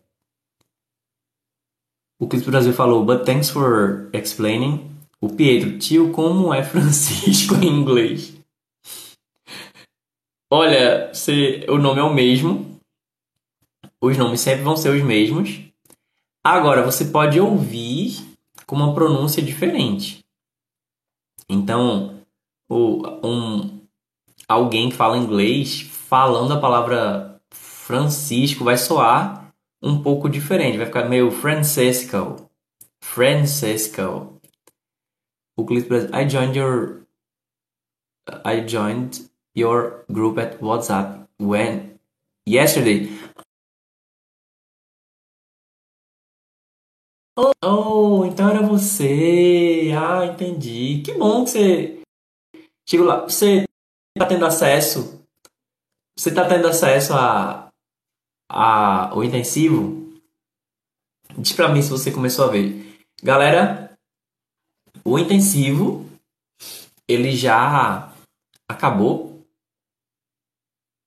[2.18, 4.90] O Cristo Brasil falou, but thanks for explaining.
[5.20, 8.34] O Pietro, tio, como é Francisco em inglês?
[10.50, 12.73] Olha, se, o nome é o mesmo.
[14.04, 15.62] Os nomes sempre vão ser os mesmos.
[16.44, 18.18] Agora, você pode ouvir
[18.66, 20.22] com uma pronúncia diferente.
[21.48, 22.20] Então,
[22.68, 23.80] o, um,
[24.46, 29.50] alguém que fala inglês falando a palavra Francisco vai soar
[29.82, 30.76] um pouco diferente.
[30.76, 32.50] Vai ficar meio Francisco.
[33.02, 34.38] Francisco.
[35.56, 37.06] O clipe I joined your
[38.44, 41.98] I joined your group at WhatsApp when
[42.46, 43.08] yesterday.
[47.36, 49.90] Oh, oh, então era você.
[49.96, 51.02] Ah, entendi.
[51.04, 52.02] Que bom que você
[52.88, 53.22] chegou lá.
[53.22, 53.64] Você
[54.16, 55.24] está tendo acesso?
[56.16, 57.68] Você está tendo acesso a,
[58.50, 60.14] a o intensivo?
[61.36, 62.98] Diz pra mim se você começou a ver.
[63.22, 63.96] Galera,
[65.04, 66.06] o intensivo
[67.08, 68.12] ele já
[68.68, 69.34] acabou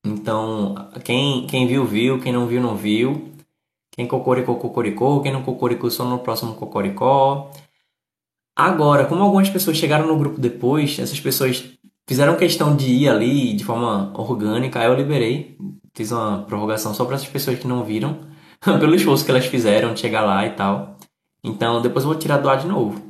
[0.08, 2.22] então, quem, quem viu, viu.
[2.22, 3.37] Quem não viu, não viu.
[3.98, 5.22] Quem cocoricou, cocoricou.
[5.24, 7.52] Quem não cocoricou, só no próximo cocoricó.
[8.56, 11.68] Agora, como algumas pessoas chegaram no grupo depois, essas pessoas
[12.08, 15.58] fizeram questão de ir ali de forma orgânica, aí eu liberei.
[15.96, 18.20] Fiz uma prorrogação só para essas pessoas que não viram,
[18.62, 20.96] pelo esforço que elas fizeram de chegar lá e tal.
[21.44, 23.02] Então, depois eu vou tirar do ar de novo.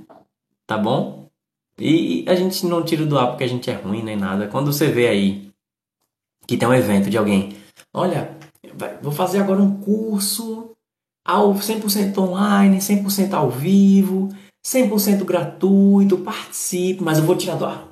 [0.65, 1.30] Tá bom?
[1.78, 4.47] E a gente não tira do ar porque a gente é ruim nem nada.
[4.47, 5.52] Quando você vê aí
[6.47, 7.58] que tem um evento de alguém.
[7.93, 8.38] Olha,
[9.02, 10.76] vou fazer agora um curso
[11.27, 14.29] ao 100% online, 100% ao vivo,
[14.65, 17.89] 100% gratuito, participe, mas eu vou tirar do ar.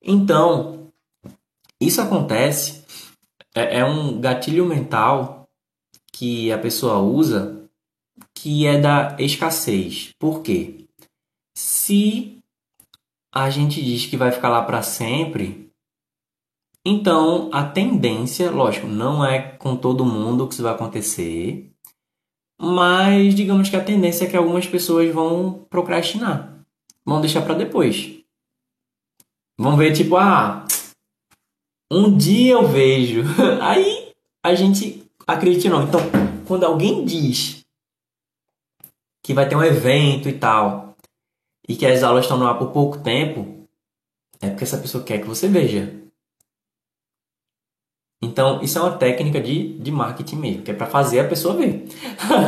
[0.00, 0.92] Então,
[1.80, 2.84] isso acontece,
[3.52, 5.48] é, é um gatilho mental
[6.12, 7.68] que a pessoa usa
[8.32, 10.14] que é da escassez.
[10.18, 10.86] Por quê?
[11.54, 12.38] Se
[13.34, 15.68] a gente diz que vai ficar lá para sempre,
[16.84, 21.72] então, a tendência, lógico, não é com todo mundo que isso vai acontecer,
[22.58, 26.64] mas digamos que a tendência é que algumas pessoas vão procrastinar,
[27.04, 28.14] vão deixar para depois.
[29.58, 30.66] Vão ver tipo, ah,
[31.90, 33.22] um dia eu vejo.
[33.60, 35.84] Aí a gente acredita não.
[35.84, 36.00] Então,
[36.46, 37.64] quando alguém diz
[39.22, 40.96] que vai ter um evento e tal,
[41.68, 43.66] e que as aulas estão no ar por pouco tempo,
[44.40, 46.05] é porque essa pessoa quer que você veja.
[48.22, 51.56] Então, isso é uma técnica de, de marketing mesmo, que é para fazer a pessoa
[51.56, 51.86] ver.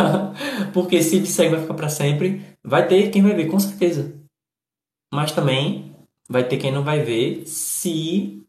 [0.73, 4.15] Porque se disser que vai ficar para sempre, vai ter quem vai ver, com certeza.
[5.13, 5.95] Mas também
[6.29, 8.43] vai ter quem não vai ver se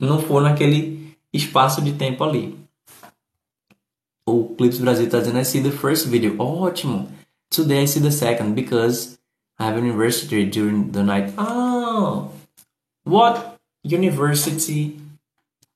[0.00, 2.56] não for naquele espaço de tempo ali.
[4.28, 6.36] O Clips Brasil está dizendo: I see the first video.
[6.38, 7.08] Ótimo!
[7.50, 9.18] Today I see the second because
[9.58, 11.32] I have university during the night.
[11.38, 12.30] Oh!
[13.04, 15.00] What university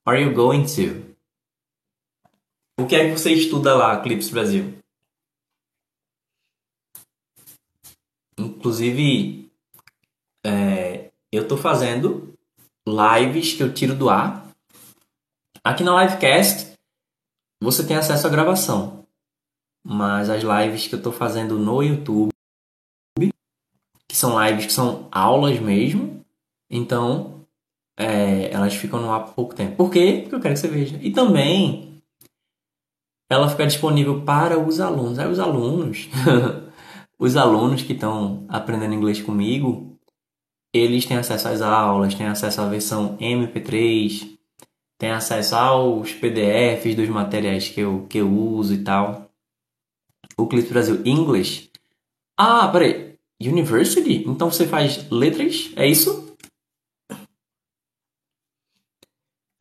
[0.06, 1.12] are you going to?
[2.78, 4.78] O que é que você estuda lá, Clips Brasil?
[8.38, 9.50] Inclusive,
[10.44, 12.34] é, eu estou fazendo
[12.86, 14.50] lives que eu tiro do ar.
[15.62, 16.76] Aqui na Livecast,
[17.62, 19.06] você tem acesso à gravação.
[19.84, 22.32] Mas as lives que eu estou fazendo no YouTube,
[24.08, 26.24] que são lives que são aulas mesmo,
[26.70, 27.41] então
[28.02, 29.76] é, elas ficam no ar por pouco tempo.
[29.76, 30.20] Por quê?
[30.22, 30.98] Porque eu quero que você veja.
[31.00, 32.02] E também
[33.30, 35.18] ela fica disponível para os alunos.
[35.18, 36.08] Aí os alunos,
[37.18, 39.98] os alunos que estão aprendendo inglês comigo,
[40.74, 44.36] eles têm acesso às aulas, têm acesso à versão MP3,
[44.98, 49.30] têm acesso aos PDFs dos materiais que eu, que eu uso e tal.
[50.36, 51.70] O Clips Brasil English.
[52.36, 53.12] Ah, peraí.
[53.40, 54.24] University?
[54.26, 55.70] Então você faz letras?
[55.76, 56.21] É isso?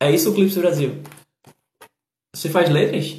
[0.02, 1.04] É isso o Clips Brasil.
[2.34, 3.18] Você faz letras?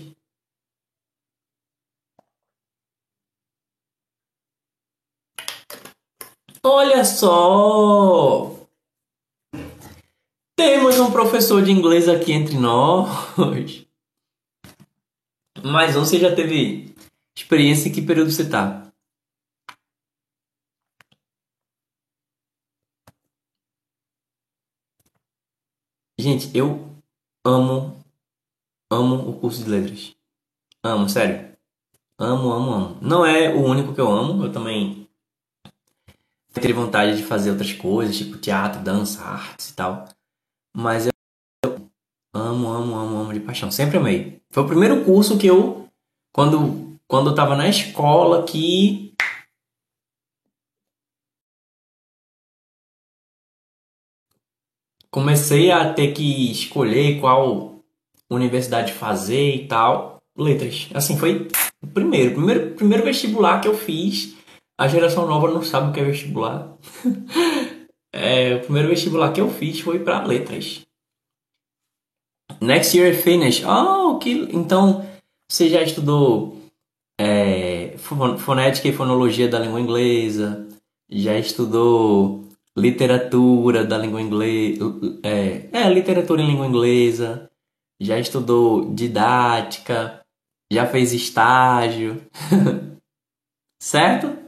[6.60, 8.66] Olha só!
[10.56, 13.86] Temos um professor de inglês aqui entre nós.
[15.62, 16.96] Mas você já teve
[17.36, 18.91] experiência em que período você está?
[26.32, 26.88] Gente, eu
[27.44, 27.94] amo,
[28.90, 30.16] amo o curso de letras.
[30.82, 31.52] Amo, sério.
[32.18, 32.98] Amo, amo, amo.
[33.02, 35.06] Não é o único que eu amo, eu também
[36.54, 40.08] ter vontade de fazer outras coisas, tipo teatro, dança, artes e tal.
[40.74, 41.12] Mas eu
[42.34, 43.70] amo, amo, amo, amo de paixão.
[43.70, 44.40] Sempre amei.
[44.48, 45.86] Foi o primeiro curso que eu,
[46.32, 49.12] quando, quando eu tava na escola, que
[55.12, 57.76] comecei a ter que escolher qual
[58.30, 60.18] universidade fazer e tal.
[60.36, 60.88] Letras.
[60.94, 61.48] Assim, foi
[61.82, 62.34] o primeiro.
[62.34, 64.34] Primeiro, primeiro vestibular que eu fiz.
[64.78, 66.72] A geração nova não sabe o que é vestibular.
[68.10, 70.80] é, o primeiro vestibular que eu fiz foi para letras.
[72.60, 73.62] Next year finish.
[73.64, 75.06] Oh, que então
[75.48, 76.58] você já estudou
[77.20, 77.94] é,
[78.38, 80.66] fonética e fonologia da língua inglesa,
[81.10, 82.41] já estudou
[82.76, 84.84] literatura da língua inglesa,
[85.22, 87.50] é, é, literatura em língua inglesa,
[88.00, 90.24] já estudou didática,
[90.72, 92.22] já fez estágio,
[93.80, 94.42] certo?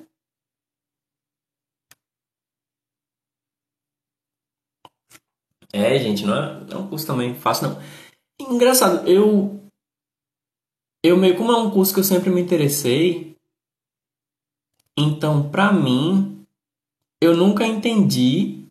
[5.73, 7.83] É, gente, não é, é um curso também fácil, não.
[8.41, 9.61] Engraçado, eu.
[11.03, 13.37] Eu meio como é um curso que eu sempre me interessei,
[14.97, 16.34] então, pra mim,
[17.25, 18.67] eu nunca entendi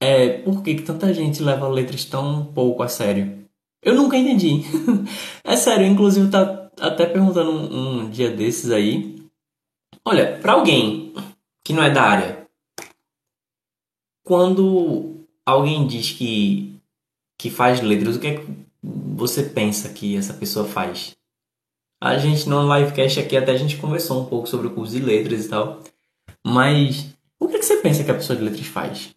[0.00, 3.46] é, por que, que tanta gente leva letras tão pouco a sério.
[3.82, 4.62] Eu nunca entendi.
[5.44, 9.22] é sério, inclusive tá até perguntando um, um dia desses aí.
[10.04, 11.14] Olha, pra alguém
[11.64, 12.48] que não é da área,
[14.24, 16.80] quando alguém diz que,
[17.38, 18.46] que faz letras, o que é que
[18.82, 21.16] você pensa que essa pessoa faz?
[22.02, 25.00] A gente no livecast aqui até a gente conversou um pouco sobre o curso de
[25.00, 25.80] letras e tal.
[26.46, 29.14] Mas o que, é que você pensa que a pessoa de letras faz?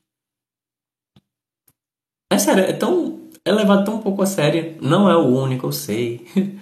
[2.32, 3.30] É sério, é tão.
[3.44, 4.78] É levado tão pouco a sério.
[4.82, 6.26] Não é o único, eu sei.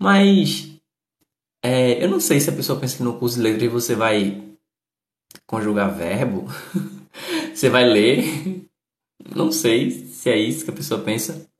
[0.00, 0.72] Mas.
[1.64, 4.56] É, eu não sei se a pessoa pensa que no curso de letras você vai
[5.46, 6.44] conjugar verbo.
[7.54, 8.66] você vai ler.
[9.34, 11.50] Não sei se é isso que a pessoa pensa.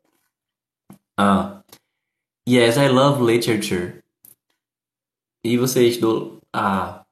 [1.19, 1.65] Ah.
[2.49, 4.05] Yes, I love literature.
[5.43, 7.06] E você estudou a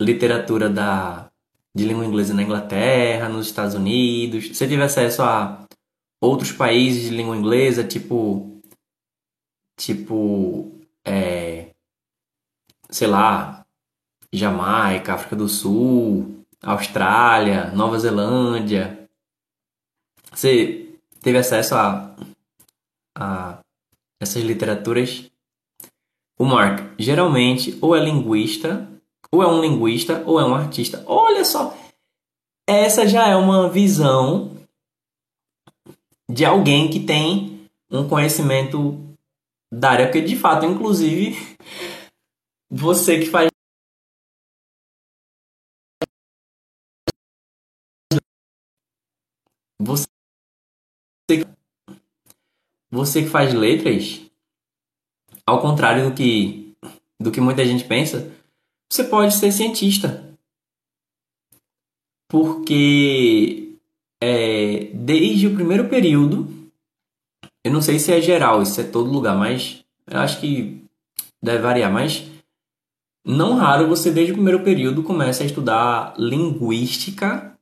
[0.00, 1.30] literatura da,
[1.74, 4.48] de língua inglesa na Inglaterra, nos Estados Unidos.
[4.48, 5.66] Você teve acesso a
[6.20, 8.60] outros países de língua inglesa, tipo.
[9.76, 10.80] Tipo.
[11.04, 11.70] É,
[12.90, 13.64] sei lá.
[14.32, 19.08] Jamaica, África do Sul, Austrália, Nova Zelândia.
[20.32, 22.14] Você teve acesso a,
[23.16, 23.58] a
[24.20, 25.28] essas literaturas?
[26.38, 28.89] O Mark geralmente ou é linguista,
[29.32, 31.04] ou é um linguista, ou é um artista.
[31.06, 31.76] Olha só,
[32.68, 34.56] essa já é uma visão
[36.28, 38.98] de alguém que tem um conhecimento
[39.72, 41.36] da área, porque de fato, inclusive,
[42.70, 43.50] você que faz
[49.80, 50.06] você
[52.90, 54.20] você que faz letras,
[55.46, 56.74] ao contrário do que,
[57.20, 58.30] do que muita gente pensa,
[58.90, 60.28] você pode ser cientista.
[62.28, 63.76] Porque
[64.22, 66.48] é, desde o primeiro período,
[67.64, 70.84] eu não sei se é geral, isso é todo lugar, mas eu acho que
[71.42, 72.30] deve variar, mas
[73.24, 77.56] não raro você desde o primeiro período começa a estudar linguística,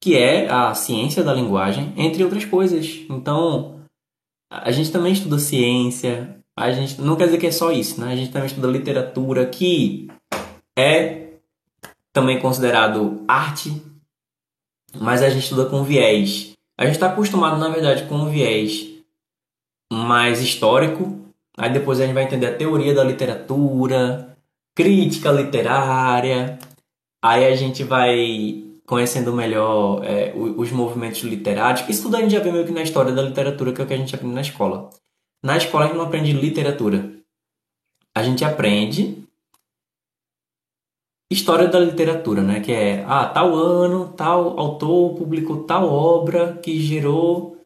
[0.00, 3.00] que é a ciência da linguagem, entre outras coisas.
[3.08, 3.80] Então,
[4.50, 8.12] a gente também estuda ciência, a gente não quer dizer que é só isso, né?
[8.12, 10.08] A gente também estuda literatura, que
[10.78, 11.28] é
[12.12, 13.82] também considerado arte,
[15.00, 16.52] mas a gente estuda com viés.
[16.78, 18.88] A gente está acostumado, na verdade, com um viés
[19.92, 21.20] mais histórico.
[21.56, 24.36] Aí depois a gente vai entender a teoria da literatura,
[24.74, 26.58] crítica literária.
[27.22, 31.88] Aí a gente vai conhecendo melhor é, os movimentos literários.
[31.88, 33.86] Isso tudo a gente já vê meio que na história da literatura, que é o
[33.86, 34.90] que a gente aprende na escola.
[35.42, 37.10] Na escola a gente não aprende literatura.
[38.14, 39.22] A gente aprende
[41.32, 42.60] história da literatura, né?
[42.60, 47.56] Que é, ah, tal ano, tal autor publicou tal obra que gerou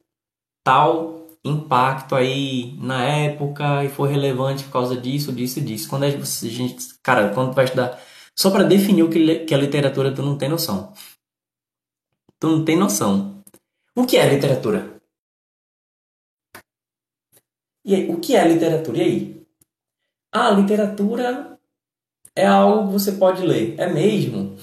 [0.64, 5.89] tal impacto aí na época e foi relevante por causa disso, disso e disso.
[5.89, 8.01] Quando a gente, cara, quando tu vai estudar
[8.35, 10.93] só para definir o que, que é literatura, tu não tem noção.
[12.39, 13.43] Tu não tem noção.
[13.95, 15.01] O que é literatura?
[17.85, 18.99] E aí, o que é literatura?
[18.99, 19.47] E aí?
[20.33, 21.55] Ah, literatura
[22.37, 23.74] é algo que você pode ler.
[23.80, 24.57] É mesmo?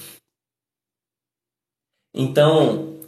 [2.13, 2.99] Então,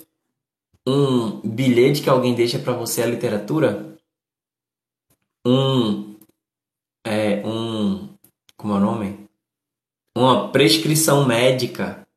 [0.88, 3.96] um bilhete que alguém deixa para você é literatura?
[5.46, 6.16] Um
[7.06, 8.16] é um
[8.58, 9.30] como é o nome?
[10.18, 12.08] Uma prescrição médica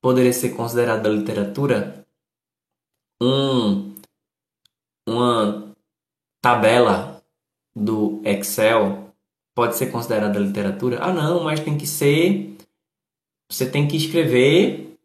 [0.00, 2.06] poderia ser considerado da literatura?
[3.22, 3.94] Um,
[5.06, 5.74] uma
[6.40, 7.22] tabela
[7.76, 9.09] do Excel
[9.60, 11.04] pode ser considerada literatura?
[11.04, 12.56] Ah, não, mas tem que ser.
[13.46, 14.98] Você tem que escrever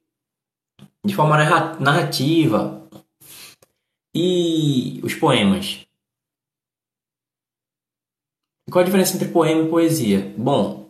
[1.04, 1.36] de forma
[1.78, 2.88] narrativa.
[4.16, 5.86] E os poemas?
[8.72, 10.34] Qual a diferença entre poema e poesia?
[10.38, 10.90] Bom,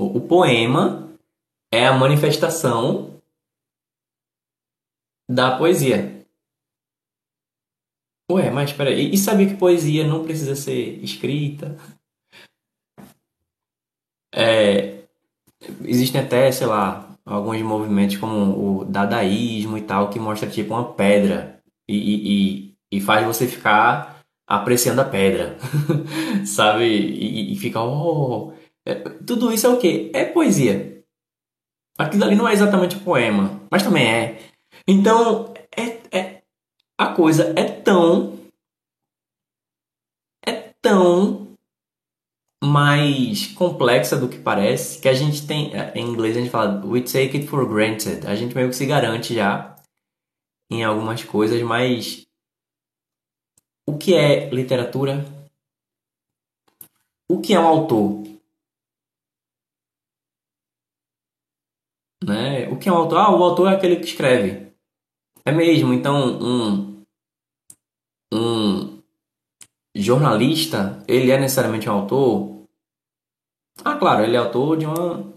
[0.00, 1.12] o, poema
[1.70, 3.20] é a manifestação
[5.28, 6.26] da poesia.
[8.30, 9.12] Ué, mas espera aí.
[9.12, 11.76] E sabia que poesia não precisa ser escrita?
[14.42, 15.04] É,
[15.84, 20.92] existem até, sei lá, alguns movimentos como o dadaísmo e tal, que mostra tipo uma
[20.92, 25.56] pedra e, e, e faz você ficar apreciando a pedra,
[26.44, 26.84] sabe?
[26.84, 28.52] E, e fica, oh,
[28.84, 30.10] é, tudo isso é o quê?
[30.12, 31.02] É poesia.
[31.98, 34.38] Aquilo ali não é exatamente poema, mas também é.
[34.86, 36.42] Então, é, é
[36.98, 38.38] a coisa é tão
[40.46, 41.41] é tão
[42.62, 46.84] mais complexa do que parece, que a gente tem, é, em inglês a gente fala
[46.86, 48.24] we take it for granted.
[48.24, 49.74] A gente meio que se garante já
[50.70, 52.24] em algumas coisas, mas
[53.84, 55.24] o que é literatura?
[57.28, 58.22] O que é um autor?
[62.24, 62.68] Né?
[62.68, 63.18] O que é um autor?
[63.18, 64.72] Ah, o autor é aquele que escreve.
[65.44, 67.02] É mesmo, então um,
[68.32, 69.02] um
[69.96, 72.51] jornalista, ele é necessariamente um autor?
[73.84, 75.32] Ah, claro, ele é autor de uma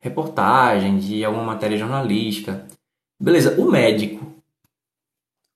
[0.00, 2.66] reportagem, de alguma matéria jornalística.
[3.20, 4.34] Beleza, o médico,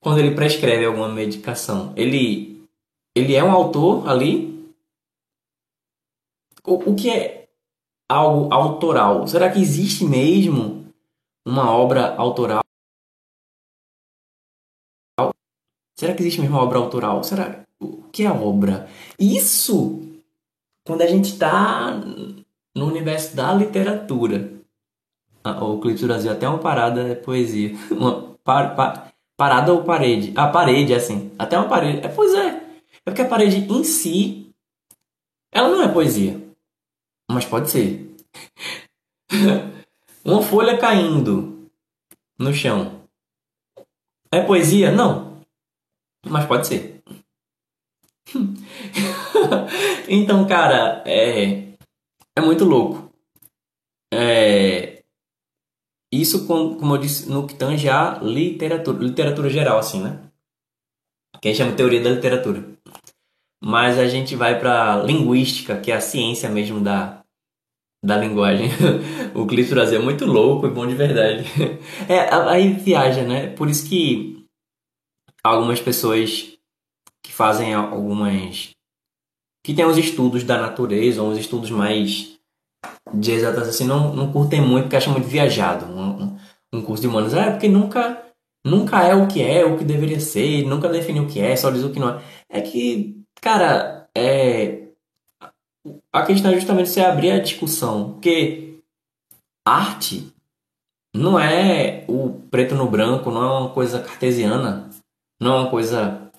[0.00, 2.66] quando ele prescreve alguma medicação, ele,
[3.14, 4.52] ele é um autor ali?
[6.62, 7.48] O, o que é
[8.08, 9.26] algo autoral?
[9.26, 10.92] Será que existe mesmo
[11.46, 12.62] uma obra autoral?
[15.96, 17.22] Será que existe mesmo uma obra autoral?
[17.22, 18.90] Será o que é obra?
[19.18, 20.03] Isso
[20.84, 21.92] quando a gente está
[22.74, 24.52] no universo da literatura.
[25.60, 27.76] O Clipe Brasil até uma parada é poesia.
[27.90, 30.32] Uma par, par, parada ou parede?
[30.36, 31.30] A ah, parede, é assim.
[31.38, 32.06] Até uma parede.
[32.06, 32.48] É, pois é.
[32.48, 34.50] É porque a parede em si,
[35.52, 36.40] ela não é poesia.
[37.30, 38.14] Mas pode ser.
[40.24, 41.68] uma folha caindo
[42.38, 43.02] no chão.
[44.32, 44.90] É poesia?
[44.90, 45.40] Não.
[46.26, 47.02] Mas pode ser.
[50.08, 51.74] então, cara, é,
[52.36, 53.12] é muito louco.
[54.12, 55.02] É,
[56.12, 60.20] isso, como eu disse, no que tange a literatura, literatura geral, assim, né?
[61.40, 62.64] Que a gente chama de teoria da literatura.
[63.62, 67.24] Mas a gente vai para linguística, que é a ciência mesmo da,
[68.04, 68.68] da linguagem.
[69.34, 71.44] o Cliff Brasil é muito louco e bom de verdade.
[72.08, 73.48] É, aí viaja, né?
[73.48, 74.44] Por isso que
[75.42, 76.52] algumas pessoas
[77.22, 78.73] que fazem algumas
[79.64, 82.34] que tem os estudos da natureza, ou os estudos mais
[83.14, 85.86] de exatas assim, não, não curtem muito, porque acham muito viajado.
[85.86, 86.36] Um,
[86.72, 88.22] um curso de humanos é porque nunca
[88.64, 91.70] nunca é o que é, o que deveria ser, nunca definiu o que é, só
[91.70, 92.22] diz o que não é.
[92.48, 94.82] É que, cara, é
[96.12, 98.80] a questão é justamente você abrir a discussão, porque
[99.66, 100.32] arte
[101.14, 104.90] não é o preto no branco, não é uma coisa cartesiana,
[105.40, 106.30] não é uma coisa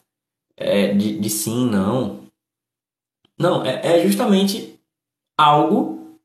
[0.57, 2.24] é, de, de sim, não.
[3.37, 4.79] Não, é, é justamente
[5.37, 6.19] algo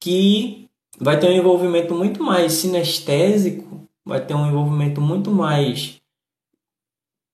[0.00, 6.00] que vai ter um envolvimento muito mais sinestésico, vai ter um envolvimento muito mais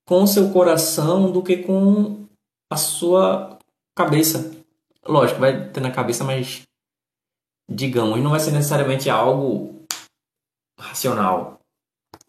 [0.05, 2.25] com o seu coração do que com
[2.71, 3.57] a sua
[3.95, 4.51] cabeça.
[5.05, 6.63] Lógico, vai ter na cabeça, mas
[7.69, 9.85] digamos, não vai ser necessariamente algo
[10.79, 11.59] racional.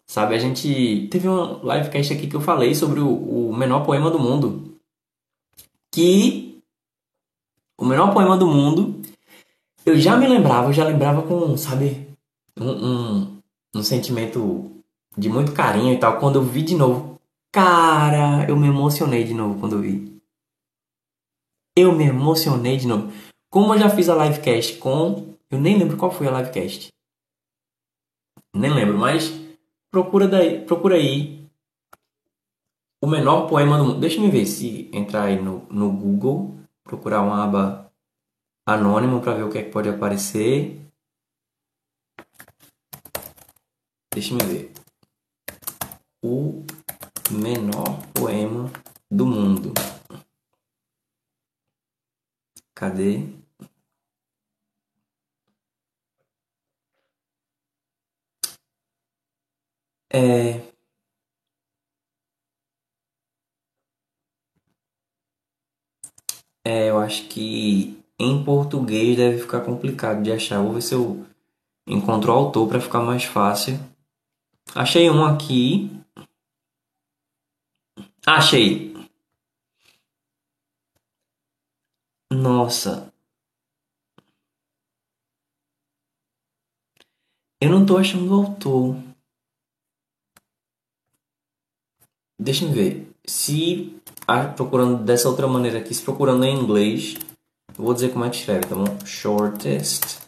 [0.07, 4.09] Sabe, a gente teve uma livecast aqui que eu falei sobre o, o menor poema
[4.11, 4.77] do mundo.
[5.91, 6.54] Que
[7.77, 9.01] o melhor poema do mundo.
[9.85, 12.07] Eu já me lembrava, eu já lembrava com, sabe,
[12.59, 13.41] um, um,
[13.75, 14.71] um sentimento
[15.17, 16.19] de muito carinho e tal.
[16.19, 17.19] Quando eu vi de novo,
[17.51, 20.19] cara, eu me emocionei de novo quando eu vi.
[21.77, 23.11] Eu me emocionei de novo.
[23.49, 25.35] Como eu já fiz a livecast com.
[25.51, 26.89] Eu nem lembro qual foi a livecast.
[28.55, 29.33] Nem lembro, mas
[29.91, 31.45] procura, daí, procura aí
[33.03, 33.99] o menor poema do mundo.
[33.99, 36.55] Deixa eu ver se entrar aí no, no Google
[36.85, 37.91] procurar uma aba
[38.65, 40.81] anônimo para ver o que é que pode aparecer.
[44.13, 44.71] Deixa eu ver.
[46.23, 46.63] O
[47.31, 48.71] menor poema
[49.11, 49.73] do mundo.
[52.73, 53.27] Cadê?
[60.11, 60.74] É,
[66.65, 70.61] é, eu acho que em português deve ficar complicado de achar.
[70.61, 71.25] Vou ver se eu
[71.87, 73.79] encontro o autor para ficar mais fácil.
[74.73, 75.91] Achei um aqui.
[78.25, 78.95] Achei.
[82.31, 83.13] Nossa.
[87.61, 88.95] Eu não tô achando o autor.
[92.39, 93.11] Deixa eu ver.
[93.25, 93.99] Se
[94.55, 97.15] procurando dessa outra maneira aqui, se procurando em inglês,
[97.77, 99.05] eu vou dizer como é que escreve, tá bom?
[99.05, 100.25] Shortest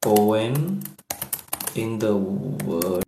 [0.00, 0.80] poem
[1.76, 3.04] in the world.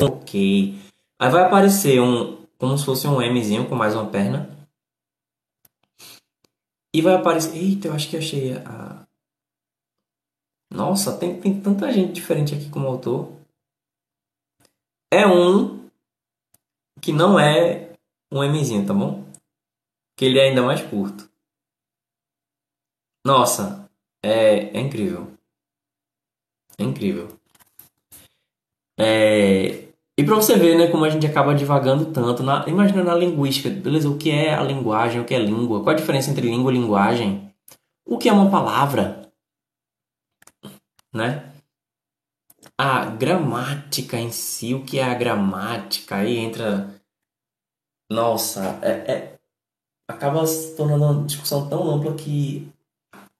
[0.00, 0.74] Ok.
[1.18, 4.50] Aí vai aparecer um, como se fosse um Mzinho com mais uma perna.
[6.94, 7.56] E vai aparecer.
[7.56, 9.06] Eita, eu acho que achei a.
[10.70, 13.37] Nossa, tem, tem tanta gente diferente aqui como autor.
[15.10, 15.88] É um
[17.00, 17.92] que não é
[18.32, 19.24] um Mzinho, tá bom?
[20.16, 21.28] Que ele é ainda mais curto.
[23.24, 23.88] Nossa,
[24.22, 25.32] é, é incrível.
[26.78, 27.28] É incrível.
[28.98, 29.88] É,
[30.18, 33.70] e para você ver, né, como a gente acaba divagando tanto, na, imagina na linguística,
[33.70, 34.10] beleza?
[34.10, 36.76] O que é a linguagem, o que é língua, qual a diferença entre língua e
[36.76, 37.54] linguagem?
[38.04, 39.30] O que é uma palavra?
[41.12, 41.47] Né?
[42.80, 46.16] A gramática em si, o que é a gramática?
[46.16, 46.94] Aí entra.
[48.10, 49.38] Nossa, é, é...
[50.08, 52.70] acaba se tornando uma discussão tão ampla que,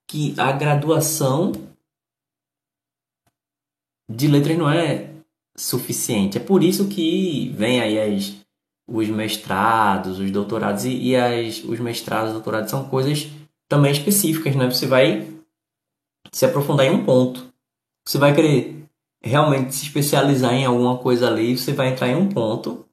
[0.08, 1.52] que a graduação
[4.10, 5.14] de letras não é
[5.56, 6.38] suficiente.
[6.38, 8.36] É por isso que vem aí as,
[8.88, 13.28] os mestrados, os doutorados e, e as, os mestrados e doutorados são coisas
[13.68, 14.66] também específicas, né?
[14.66, 15.28] Você vai
[16.32, 17.52] se aprofundar em um ponto.
[18.06, 18.78] Você vai querer
[19.22, 22.86] realmente se especializar em alguma coisa ali, você vai entrar em um ponto.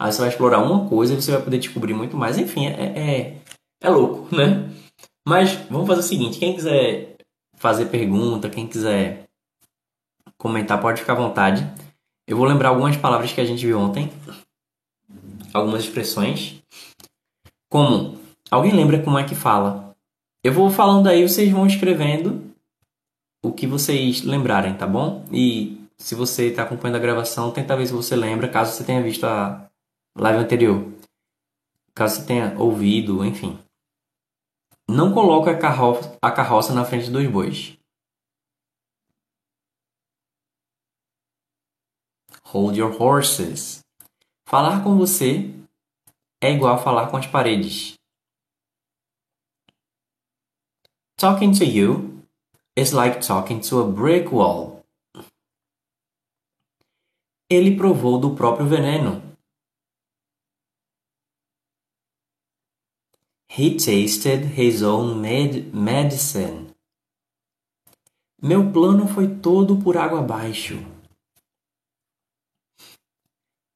[0.00, 2.38] Aí você vai explorar uma coisa e você vai poder descobrir muito mais.
[2.38, 3.38] Enfim, é, é,
[3.80, 4.70] é louco, né?
[5.26, 7.16] Mas vamos fazer o seguinte: quem quiser
[7.56, 9.24] fazer pergunta, quem quiser
[10.36, 11.64] comentar, pode ficar à vontade.
[12.26, 14.10] Eu vou lembrar algumas palavras que a gente viu ontem,
[15.52, 16.60] algumas expressões.
[17.70, 18.18] Como,
[18.50, 19.94] alguém lembra como é que fala?
[20.42, 22.43] Eu vou falando aí, vocês vão escrevendo
[23.44, 25.22] o que vocês lembrarem, tá bom?
[25.30, 29.02] E se você está acompanhando a gravação, tenta ver se você lembra, caso você tenha
[29.02, 29.70] visto a
[30.16, 30.90] live anterior.
[31.94, 33.58] Caso você tenha ouvido, enfim.
[34.88, 37.76] Não coloque a carroça, a carroça na frente dos bois.
[42.46, 43.80] Hold your horses.
[44.48, 45.52] Falar com você
[46.42, 47.94] é igual a falar com as paredes.
[51.18, 52.13] Talking to you
[52.76, 54.84] is like talking to a brick wall.
[57.48, 59.22] Ele provou do próprio veneno.
[63.48, 66.74] He tasted his own med medicine.
[68.42, 70.74] Meu plano foi todo por água abaixo.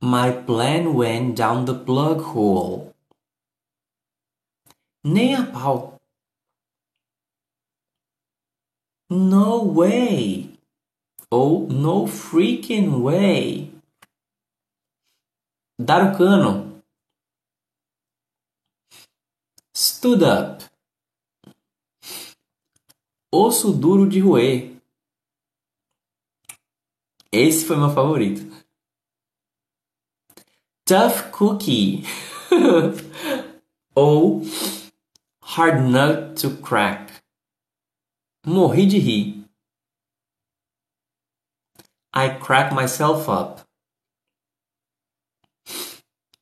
[0.02, 2.92] My plan went down the plug hole.
[5.04, 5.97] Nem a pau.
[9.10, 10.58] No way.
[11.30, 13.72] Ou no freaking way.
[15.80, 16.82] Dar o cano.
[19.74, 20.64] Stood up.
[23.32, 24.76] Osso duro de roer.
[27.32, 28.42] Esse foi meu favorito.
[30.84, 32.02] Tough Cookie
[33.94, 34.42] ou
[35.42, 37.07] Hard Nut to Crack.
[38.48, 39.44] Morri de rir.
[42.16, 43.60] I crack myself up.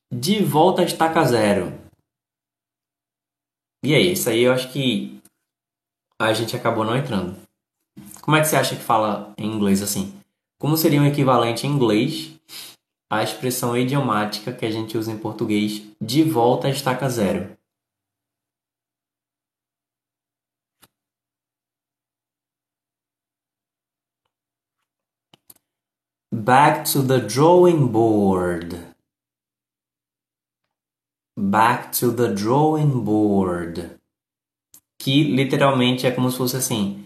[0.09, 1.77] De volta a estaca zero.
[3.83, 5.19] E aí, isso aí eu acho que
[6.17, 7.35] a gente acabou não entrando.
[8.21, 10.17] Como é que você acha que fala em inglês assim?
[10.57, 12.39] Como seria um equivalente em inglês
[13.11, 17.56] a expressão idiomática que a gente usa em português de volta à estaca zero.
[26.47, 28.73] Back to the drawing board.
[31.37, 33.99] Back to the drawing board.
[34.97, 37.03] Que literalmente é como se fosse assim: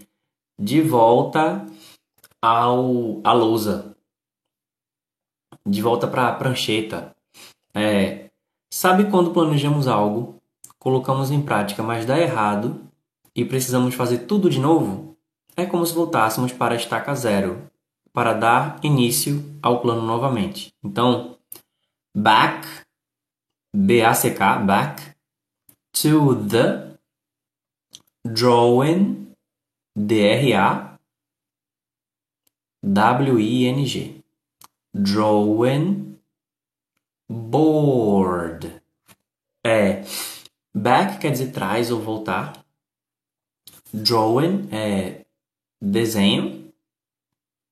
[0.59, 1.65] de volta
[2.39, 3.97] ao à lousa
[5.65, 7.15] de volta para a prancheta.
[7.73, 8.29] É,
[8.71, 10.39] sabe quando planejamos algo,
[10.77, 12.79] colocamos em prática, mas dá errado
[13.35, 15.11] e precisamos fazer tudo de novo?
[15.55, 17.61] é como se voltássemos para a estaca zero,
[18.13, 20.73] para dar início ao plano novamente.
[20.83, 21.37] Então,
[22.15, 22.67] back,
[23.73, 25.15] B-A-C-K, back,
[25.93, 26.97] to the
[28.25, 29.33] drawing,
[29.95, 30.91] D-R-A-W-I-N-G,
[34.93, 36.19] drawing
[37.29, 38.81] board.
[39.65, 40.03] É,
[40.73, 42.65] back quer dizer trás ou voltar.
[43.93, 45.25] Drawing é
[45.81, 46.60] desenho.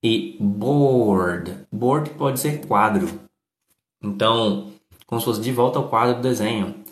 [0.03, 1.67] E board.
[1.71, 3.07] Board pode ser quadro.
[4.01, 4.71] Então,
[5.05, 6.83] como se fosse de volta ao quadro do desenho.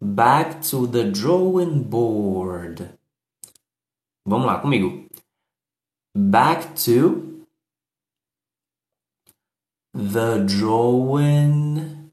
[0.00, 2.90] Back to the drawing board.
[4.26, 5.08] Vamos lá comigo.
[6.14, 7.46] Back to
[9.94, 12.10] the drawing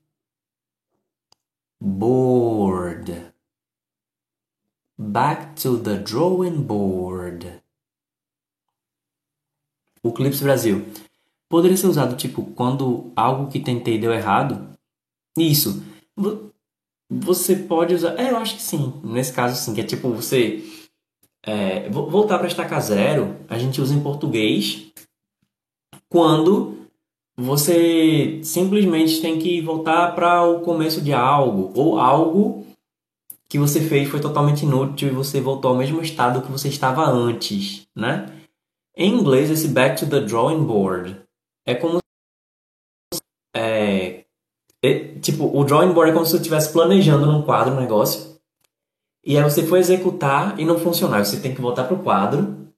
[1.82, 3.34] board.
[4.98, 7.61] Back to the drawing board.
[10.04, 10.86] O Clips Brasil.
[11.50, 14.76] Poderia ser usado tipo quando algo que tentei deu errado?
[15.38, 15.84] Isso.
[17.10, 18.18] Você pode usar.
[18.18, 18.94] É, eu acho que sim.
[19.04, 19.74] Nesse caso, sim.
[19.74, 20.64] Que é tipo você.
[21.44, 24.92] É, voltar para estaca zero, a gente usa em português
[26.08, 26.78] quando
[27.36, 32.68] você simplesmente tem que voltar para o começo de algo ou algo
[33.50, 37.04] que você fez foi totalmente inútil e você voltou ao mesmo estado que você estava
[37.04, 38.41] antes, né?
[38.96, 41.22] Em inglês, esse back to the drawing board
[41.66, 42.00] é como
[43.56, 44.26] é,
[44.84, 48.40] é, tipo, o drawing board é como se você estivesse planejando num quadro um negócio.
[49.24, 51.24] E aí você foi executar e não funcionar.
[51.24, 52.74] Você tem que voltar pro quadro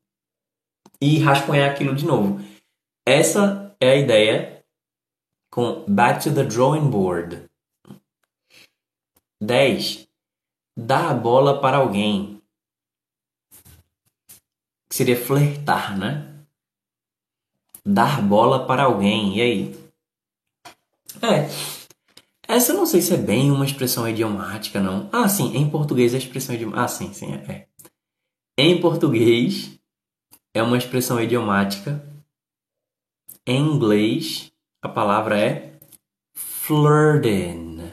[0.99, 2.39] e rascunhar aquilo de novo.
[3.05, 4.63] Essa é a ideia
[5.51, 7.49] com back to the drawing board.
[9.41, 10.07] 10.
[10.77, 12.32] Dar a bola para alguém
[14.93, 16.45] que seria flertar, né?
[17.83, 19.75] Dar bola para alguém, e aí?
[21.19, 21.49] É,
[22.47, 25.09] essa eu não sei se é bem uma expressão idiomática, não.
[25.11, 26.85] Ah, sim, em português a expressão idiomática.
[26.85, 27.67] Ah, sim, sim, é.
[28.55, 29.79] Em português
[30.53, 32.07] é uma expressão idiomática.
[33.47, 35.73] Em inglês a palavra é
[36.35, 37.91] flirting.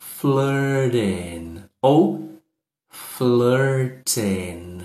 [0.00, 1.62] Flirting.
[1.82, 2.40] Ou
[2.88, 4.75] flirting.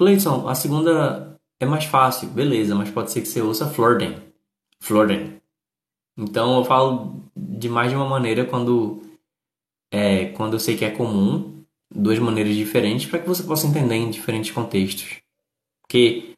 [0.00, 4.16] Cleiton, a segunda é mais fácil, beleza, mas pode ser que você ouça flirting.
[4.80, 5.38] Flirting.
[6.16, 9.02] Então eu falo de mais de uma maneira quando
[9.92, 11.62] é, quando eu sei que é comum,
[11.94, 15.20] duas maneiras diferentes para que você possa entender em diferentes contextos.
[15.82, 16.34] Porque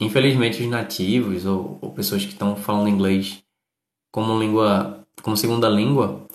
[0.00, 3.44] infelizmente os nativos ou, ou pessoas que estão falando inglês
[4.10, 6.25] como língua como segunda língua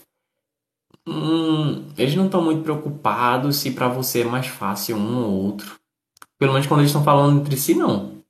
[1.08, 5.80] hum, eles não estão muito preocupados se para você é mais fácil um ou outro.
[6.38, 8.24] Pelo menos quando eles estão falando entre si, não.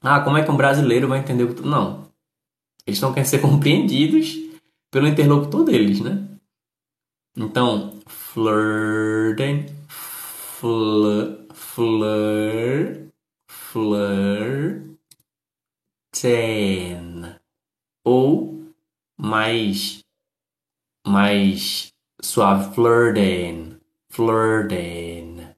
[0.00, 1.62] Ah, como é que um brasileiro vai entender o que...
[1.62, 2.08] Não.
[2.86, 4.36] Eles estão querendo ser compreendidos
[4.90, 6.26] pelo interlocutor deles, né?
[7.36, 13.10] Então, flirting, flir, flir,
[13.46, 14.88] flirting.
[18.04, 18.72] Ou
[19.16, 20.02] mais
[21.06, 23.78] mais suave, flirting,
[24.10, 25.54] flirting,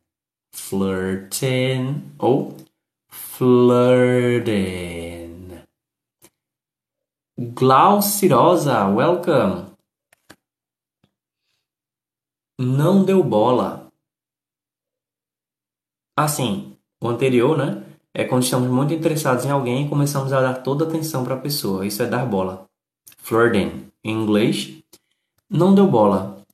[0.52, 2.56] flirting ou
[3.08, 5.00] flirting.
[7.38, 9.70] Glaucirosa, welcome.
[12.58, 13.90] Não deu bola.
[16.18, 17.82] Assim, o anterior, né?
[18.12, 21.34] É quando estamos muito interessados em alguém e começamos a dar toda a atenção para
[21.34, 21.86] a pessoa.
[21.86, 22.66] Isso é dar bola.
[23.18, 23.90] Flirting.
[24.04, 24.79] Em inglês,
[25.50, 26.46] não deu bola.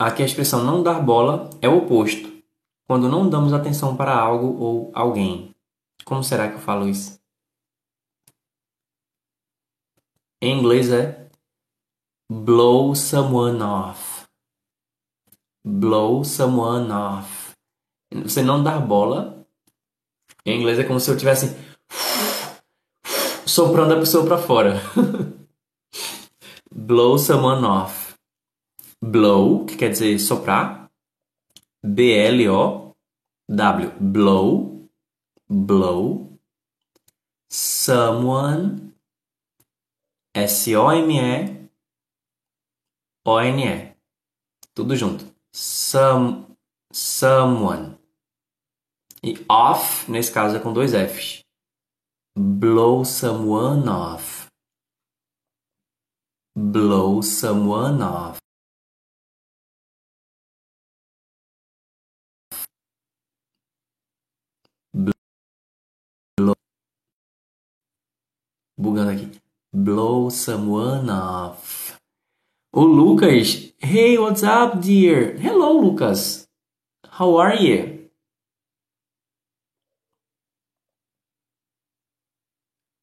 [0.00, 2.36] Aqui a expressão não dar bola é o oposto.
[2.86, 5.54] Quando não damos atenção para algo ou alguém.
[6.04, 7.20] Como será que eu falo isso?
[10.40, 11.28] Em inglês é
[12.30, 14.26] blow someone off.
[15.64, 17.52] Blow someone off.
[18.22, 19.46] Você não dar bola.
[20.44, 21.56] Em inglês é como se eu tivesse
[23.44, 24.80] soprando a pessoa para fora.
[26.88, 28.16] blow someone off.
[29.02, 30.90] Blow, que quer dizer soprar.
[31.84, 32.94] B-L-O-W.
[34.00, 34.88] Blow.
[35.46, 36.32] Blow.
[37.50, 38.94] Someone.
[40.34, 41.68] S-O-M-E.
[43.26, 43.94] O-N-E.
[44.74, 45.26] Tudo junto.
[45.52, 46.46] Some,
[46.90, 47.98] someone.
[49.22, 51.44] E off, nesse caso, é com dois Fs.
[52.34, 54.37] Blow someone off
[56.58, 58.38] blow someone off.
[66.36, 66.54] Blow
[68.76, 69.40] bugando aqui.
[69.72, 71.96] Blow someone off.
[72.72, 73.72] O Lucas.
[73.78, 75.36] Hey what's up dear?
[75.38, 76.48] Hello Lucas.
[77.06, 78.10] How are you?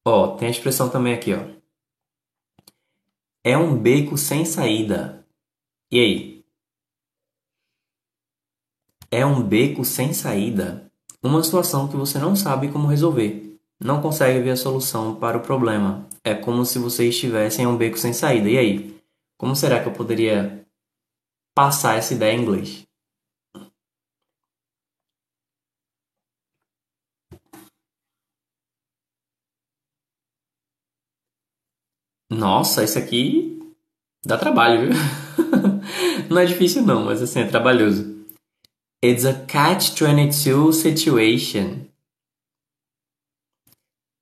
[0.06, 1.55] Ó, oh, tem a expressão também aqui, ó.
[3.48, 5.24] É um beco sem saída.
[5.88, 6.44] E aí?
[9.08, 10.90] É um beco sem saída.
[11.22, 13.56] Uma situação que você não sabe como resolver.
[13.78, 16.08] Não consegue ver a solução para o problema.
[16.24, 18.50] É como se você estivesse em um beco sem saída.
[18.50, 19.00] E aí?
[19.38, 20.66] Como será que eu poderia
[21.54, 22.84] passar essa ideia em inglês?
[32.36, 33.58] Nossa, isso aqui
[34.24, 34.92] dá trabalho, viu?
[36.28, 38.14] não é difícil não, mas assim, é trabalhoso.
[39.02, 41.86] It's a catch-22 situation.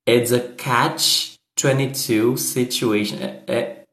[0.09, 3.17] It's a catch-22 situation.
[3.17, 3.87] É, é,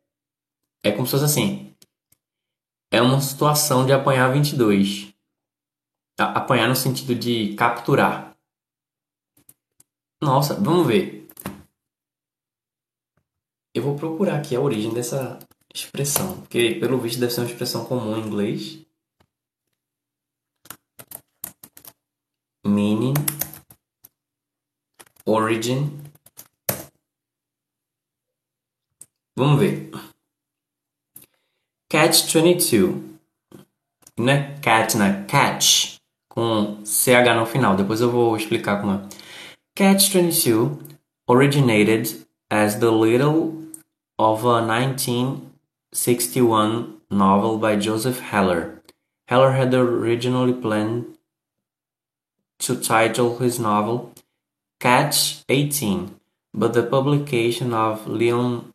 [0.83, 1.73] é como se fosse assim.
[2.91, 5.11] É uma situação de apanhar 22.
[6.19, 8.35] Apanhar no sentido de capturar.
[10.21, 11.20] Nossa, vamos ver.
[13.73, 15.39] Eu vou procurar aqui a origem dessa
[15.73, 18.79] expressão, porque pelo visto deve ser uma expressão comum em inglês.
[22.65, 23.13] Meaning,
[25.25, 26.01] origin.
[29.37, 29.89] Vamos ver.
[31.89, 33.11] Catch 22.
[34.17, 35.25] Não é cat, né?
[35.27, 35.95] Catch.
[36.29, 37.75] Com CH no final.
[37.75, 39.09] Depois eu vou explicar como é.
[39.75, 40.77] Catch 22
[41.27, 43.60] originated as the little
[44.21, 48.79] of a 1961 novel by Joseph Heller.
[49.27, 51.17] Heller had originally planned
[52.59, 54.13] to title his novel
[54.79, 56.13] Catch 18,
[56.53, 58.71] but the publication of Leon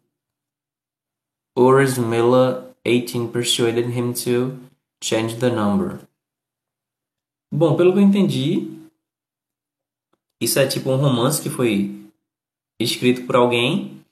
[1.56, 4.58] Ursmilla 18 persuaded him to
[5.00, 6.00] change the number.
[7.52, 8.80] Bom, pelo que eu entendi,
[10.40, 11.94] isso é tipo um romance que foi
[12.80, 14.04] escrito por alguém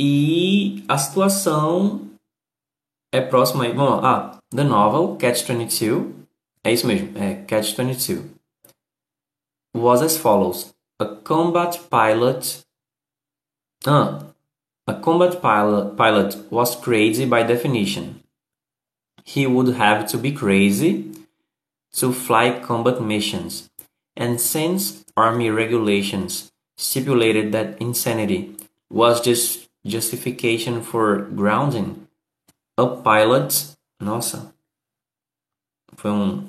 [0.00, 2.10] e a situação
[3.12, 3.72] é próxima aí.
[3.72, 4.32] Vamos lá.
[4.32, 6.12] Ah, The Novel, Catch 22.
[6.64, 8.24] É isso mesmo, é Catch 22.
[9.76, 10.74] Was as follows.
[10.98, 12.64] A combat pilot.
[13.86, 14.20] Ah,
[14.86, 18.20] a combat pilot, pilot was crazy by definition.
[19.24, 21.12] He would have to be crazy
[21.94, 23.70] to fly combat missions.
[24.16, 28.56] And since Army regulations stipulated that insanity
[28.90, 32.06] was just Justification for grounding.
[32.78, 33.76] A pilot.
[34.00, 34.54] Nossa.
[35.96, 36.46] Foi um.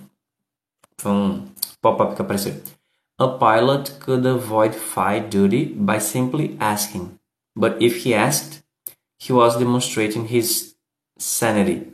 [0.97, 1.47] Foi um
[1.81, 2.61] pop-up que apareceu.
[3.19, 7.17] A pilot could avoid flight duty by simply asking.
[7.55, 8.63] But if he asked,
[9.19, 10.75] he was demonstrating his
[11.17, 11.93] sanity.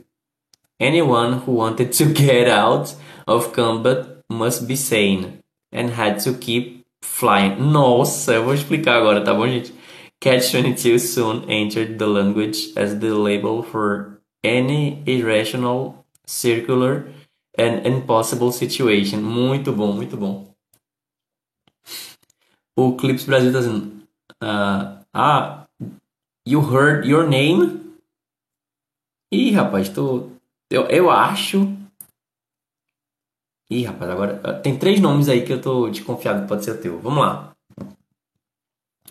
[0.80, 2.94] Anyone who wanted to get out
[3.26, 7.60] of combat must be sane and had to keep flying.
[7.60, 9.72] Nossa, eu vou explicar agora, tá bom, gente?
[10.22, 17.08] Catch-22 soon entered the language as the label for any irrational, circular
[17.58, 19.20] and impossible situation.
[19.20, 20.46] Muito bom, muito bom.
[22.76, 24.06] O Clips Brasil tá dizendo:
[24.40, 25.66] uh, Ah,
[26.46, 27.96] you heard your name?
[29.32, 30.30] Ih, rapaz, tô.
[30.70, 31.66] Eu, eu acho.
[33.68, 34.60] Ih, rapaz, agora.
[34.60, 37.00] Tem três nomes aí que eu tô desconfiado que pode ser o teu.
[37.00, 37.51] Vamos lá.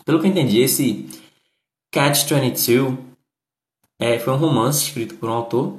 [0.04, 1.08] Pelo que eu entendi, esse
[1.92, 2.98] Catch-22
[4.00, 5.78] é, foi um romance escrito por um autor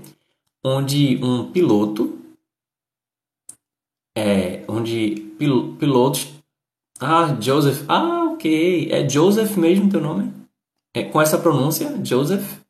[0.64, 2.20] onde um piloto
[4.16, 6.32] é, onde pil, pilotos
[7.02, 10.32] ah Joseph ah ok é Joseph mesmo teu nome?
[10.94, 12.62] É com essa pronúncia Joseph?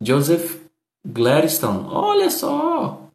[0.00, 0.62] Joseph
[1.04, 3.10] Gladstone olha só!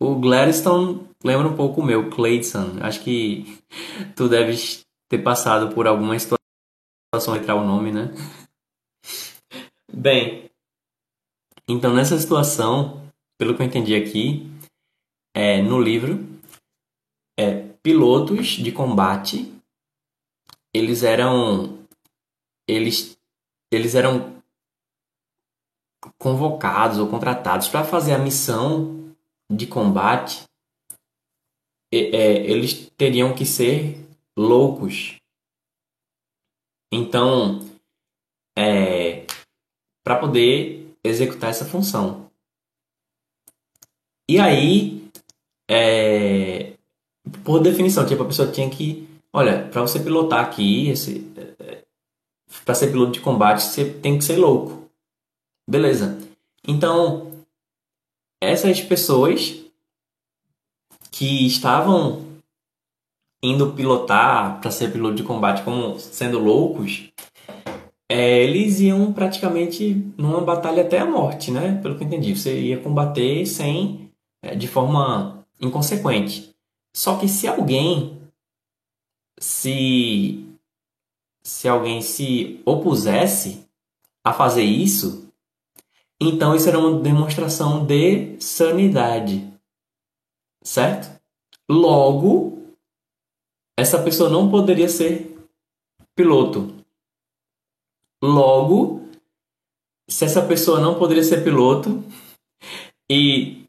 [0.00, 2.78] O Gladstone lembra um pouco o meu, Clayson.
[2.80, 3.44] Acho que
[4.16, 8.10] tu deves ter passado por alguma situação entrar o nome, né?
[9.92, 10.50] Bem,
[11.68, 14.46] então nessa situação, pelo que eu entendi aqui,
[15.34, 16.24] é, no livro,
[17.38, 19.52] é, pilotos de combate,
[20.74, 21.78] eles eram,
[22.68, 23.18] eles,
[23.72, 24.42] eles eram
[26.18, 29.14] convocados ou contratados para fazer a missão
[29.50, 30.47] de combate
[31.92, 33.98] é, eles teriam que ser
[34.36, 35.16] loucos.
[36.92, 37.60] Então,
[38.56, 39.26] é,
[40.02, 42.30] para poder executar essa função.
[44.28, 45.08] E aí,
[45.70, 46.74] é,
[47.44, 51.24] por definição, tipo, a pessoa tinha que olha, para você pilotar aqui, esse,
[52.64, 54.90] para ser piloto de combate, você tem que ser louco.
[55.68, 56.18] Beleza.
[56.66, 57.32] Então,
[58.40, 59.56] essas pessoas
[61.10, 62.26] que estavam
[63.42, 67.10] indo pilotar para ser piloto de combate como sendo loucos,
[68.10, 71.78] é, eles iam praticamente numa batalha até a morte, né?
[71.82, 74.10] Pelo que eu entendi, você ia combater sem
[74.42, 76.54] é, de forma inconsequente.
[76.94, 78.18] Só que se alguém
[79.38, 80.44] se
[81.42, 83.64] se alguém se opusesse
[84.24, 85.30] a fazer isso,
[86.20, 89.46] então isso era uma demonstração de sanidade.
[90.68, 91.18] Certo?
[91.66, 92.74] Logo,
[93.74, 95.34] essa pessoa não poderia ser
[96.14, 96.74] piloto.
[98.22, 99.08] Logo,
[100.06, 102.04] se essa pessoa não poderia ser piloto
[103.10, 103.64] e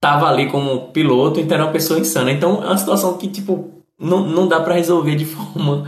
[0.00, 2.32] tava ali como piloto, então era uma pessoa insana.
[2.32, 5.84] Então é uma situação que, tipo, não, não dá para resolver de forma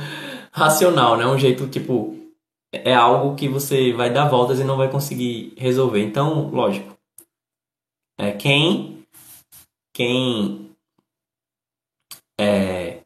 [0.52, 1.26] racional, né?
[1.26, 2.14] Um jeito, tipo,
[2.70, 6.04] é algo que você vai dar voltas e não vai conseguir resolver.
[6.04, 6.94] Então, lógico.
[8.18, 8.93] É, quem
[9.94, 10.76] quem
[12.38, 13.04] é,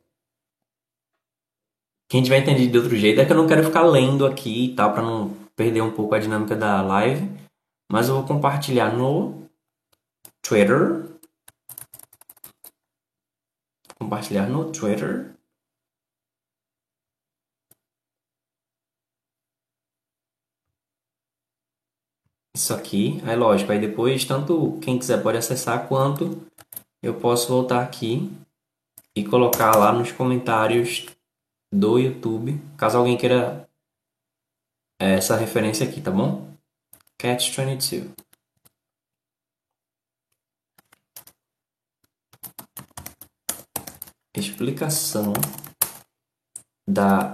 [2.11, 4.75] quem tiver entendido de outro jeito, é que eu não quero ficar lendo aqui e
[4.75, 7.29] tal, para não perder um pouco a dinâmica da live.
[7.91, 9.47] Mas eu vou compartilhar no
[10.43, 11.07] Twitter.
[13.99, 15.35] Compartilhar no Twitter.
[22.57, 26.49] Isso aqui, aí lógico, aí depois tanto quem quiser pode acessar quanto
[27.03, 28.31] eu posso voltar aqui
[29.15, 31.07] e colocar lá nos comentários
[31.73, 33.69] do YouTube, caso alguém queira
[35.01, 36.53] é, essa referência aqui, tá bom?
[37.19, 38.11] Catch 22.
[44.35, 45.33] Explicação
[46.89, 47.33] da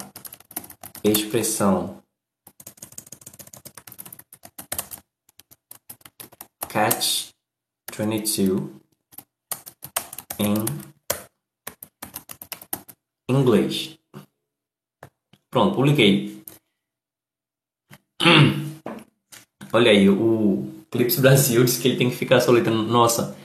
[1.04, 2.02] expressão
[6.74, 7.30] catch
[7.96, 8.68] 22
[10.40, 10.64] em
[13.45, 13.99] inglês.
[15.51, 16.42] Pronto, publiquei.
[19.72, 22.82] Olha aí, o Clips Brasil disse que ele tem que ficar soletrando.
[22.82, 23.36] Nossa,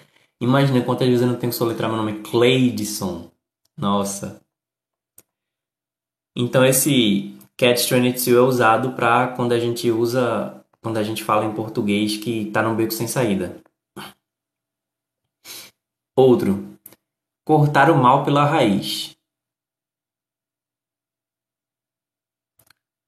[0.41, 2.21] imagina quantas vezes eu não tenho que soletrar meu nome.
[2.21, 3.29] Cleidson.
[3.77, 4.41] Nossa.
[6.35, 11.45] Então esse Catch 22 é usado para quando a gente usa, quando a gente fala
[11.45, 13.61] em português que está no beco sem saída.
[16.15, 16.77] Outro.
[17.45, 19.18] Cortar o mal pela raiz.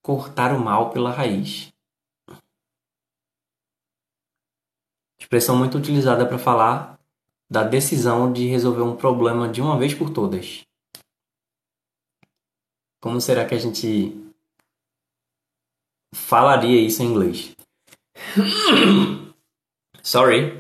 [0.02, 1.72] Cortar o mal pela raiz.
[5.20, 7.00] Expressão muito utilizada para falar
[7.50, 10.64] da decisão de resolver um problema de uma vez por todas.
[13.02, 14.14] Como será que a gente
[16.14, 17.56] falaria isso em inglês?
[20.04, 20.60] Sorry.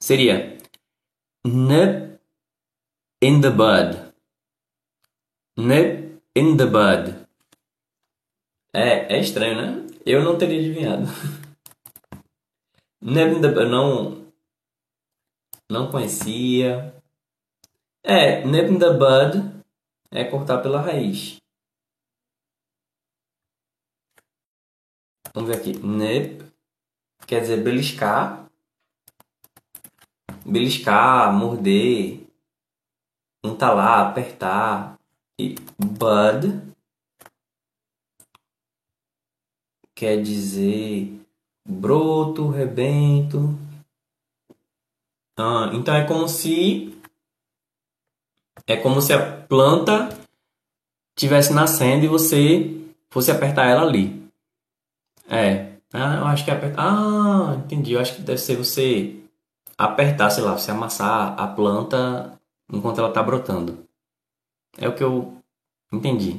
[0.00, 0.58] Seria
[1.44, 2.20] nip
[3.22, 4.07] in the bud.
[5.60, 7.26] Nip in the bud.
[8.72, 9.88] É, é estranho, né?
[10.06, 11.02] Eu não teria adivinhado.
[13.02, 14.32] Nip in the bud, não.
[15.68, 16.94] Não conhecia.
[18.04, 19.64] É, nip in the bud
[20.12, 21.38] é cortar pela raiz.
[25.34, 25.72] Vamos ver aqui.
[25.84, 26.44] Nip
[27.26, 28.48] quer dizer beliscar.
[30.46, 32.24] Beliscar, morder,
[33.44, 34.97] entalar, apertar.
[35.38, 36.74] E bud
[39.94, 41.20] quer dizer
[41.66, 43.56] broto, rebento.
[45.36, 46.92] Ah, então é como se
[48.66, 50.08] é como se a planta
[51.16, 52.76] tivesse nascendo e você
[53.10, 54.28] fosse apertar ela ali.
[55.28, 56.82] É, ah, eu acho que é apertar.
[56.82, 57.92] Ah, entendi.
[57.92, 59.20] Eu acho que deve ser você
[59.76, 62.38] apertar, sei lá, você amassar a planta
[62.72, 63.87] enquanto ela está brotando.
[64.76, 65.40] É o que eu
[65.92, 66.36] entendi.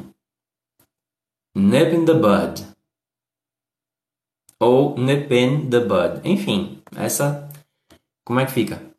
[1.56, 2.66] Nip in the bud.
[4.60, 6.22] Ou nip in the bud.
[6.24, 7.50] Enfim, essa.
[8.24, 8.90] Como é que fica?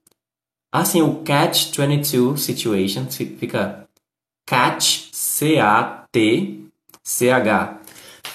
[0.72, 3.88] Assim, o catch 22 situation fica
[4.46, 6.70] catch C-A-T-C-H.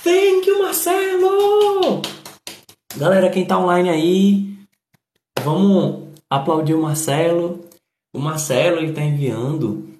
[0.04, 2.02] Thank you, Marcelo!
[2.98, 4.58] Galera, quem tá online aí,
[5.42, 7.68] vamos aplaudir o Marcelo.
[8.14, 9.95] O Marcelo ele tá enviando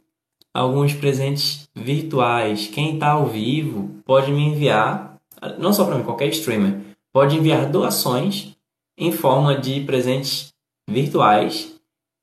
[0.56, 2.68] alguns presentes virtuais.
[2.68, 5.18] Quem está ao vivo pode me enviar,
[5.60, 6.80] não só para mim, qualquer streamer,
[7.12, 8.56] pode enviar doações
[8.98, 10.54] em forma de presentes
[10.90, 11.76] virtuais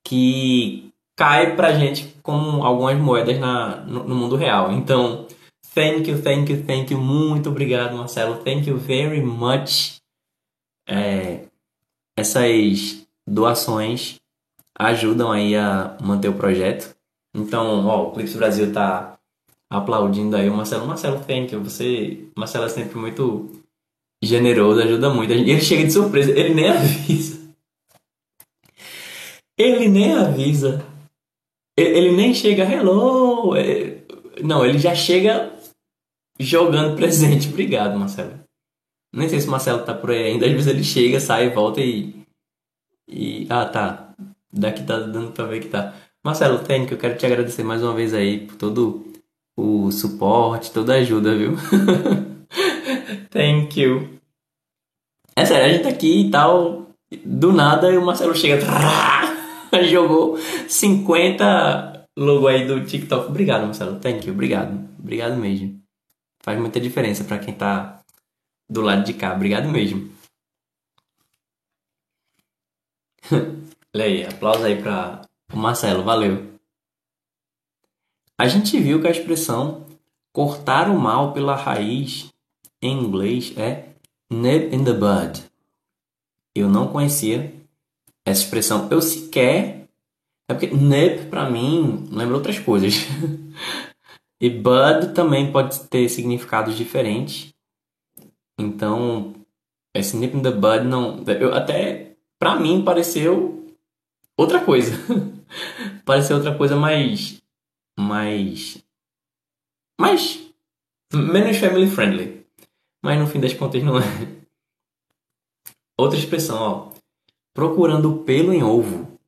[0.06, 4.72] que cai pra gente como algumas moedas na, no, no mundo real.
[4.72, 5.26] Então,
[5.74, 6.98] thank you, thank you, thank you.
[6.98, 8.36] Muito obrigado, Marcelo.
[8.36, 10.00] Thank you very much.
[10.88, 11.44] É,
[12.16, 14.18] essas doações
[14.78, 16.96] ajudam aí a manter o projeto.
[17.34, 19.18] Então, ó, o Clips Brasil tá
[19.70, 20.86] aplaudindo aí o Marcelo.
[20.86, 21.62] Marcelo, thank you.
[21.64, 23.50] Você, Marcelo é sempre muito
[24.22, 25.32] generoso, ajuda muito.
[25.32, 27.40] Ele chega de surpresa, ele nem avisa.
[29.58, 30.84] Ele nem avisa.
[31.76, 33.56] Ele nem chega, hello.
[33.56, 34.02] É,
[34.42, 35.52] não, ele já chega
[36.38, 37.48] jogando presente.
[37.48, 38.40] Obrigado, Marcelo.
[39.14, 40.46] Nem sei se o Marcelo tá por aí ainda.
[40.46, 42.14] Às vezes ele chega, sai, volta e.
[43.08, 43.46] E.
[43.50, 44.14] Ah, tá.
[44.52, 45.94] Daqui tá dando pra ver que tá.
[46.24, 46.92] Marcelo, thank you.
[46.92, 49.12] Eu quero te agradecer mais uma vez aí por todo
[49.56, 51.56] o suporte, toda a ajuda, viu?
[53.30, 54.20] thank you.
[55.34, 56.86] É sério, a gente tá aqui e tal.
[57.24, 58.64] Do nada o Marcelo chega.
[59.90, 63.28] Jogou 50 logo aí do TikTok.
[63.28, 63.98] Obrigado, Marcelo.
[63.98, 64.34] Thank you.
[64.34, 64.88] Obrigado.
[64.98, 65.82] Obrigado mesmo.
[66.42, 68.00] Faz muita diferença para quem tá
[68.70, 69.34] do lado de cá.
[69.34, 70.10] Obrigado mesmo.
[73.94, 76.53] Olha aí, aplausos aí para o Marcelo, valeu.
[78.38, 79.86] A gente viu que a expressão
[80.32, 82.28] cortar o mal pela raiz
[82.82, 83.90] em inglês é
[84.30, 85.44] nip in the bud.
[86.55, 87.55] Eu não conhecia
[88.26, 88.88] essa expressão.
[88.90, 89.86] Eu sequer.
[90.50, 92.94] É porque nip para mim lembra outras coisas.
[94.40, 97.53] e bud também pode ter significados diferentes.
[98.59, 99.34] Então,
[99.94, 101.22] esse nip in the bud não.
[101.26, 103.61] Eu, até pra mim pareceu
[104.36, 104.92] outra coisa.
[106.04, 107.42] pareceu outra coisa mais.
[107.98, 108.82] mais.
[110.00, 110.40] mais.
[111.12, 112.46] menos family friendly.
[113.02, 114.02] Mas no fim das contas não é.
[115.98, 116.92] Outra expressão, ó.
[117.54, 119.18] Procurando pelo em ovo.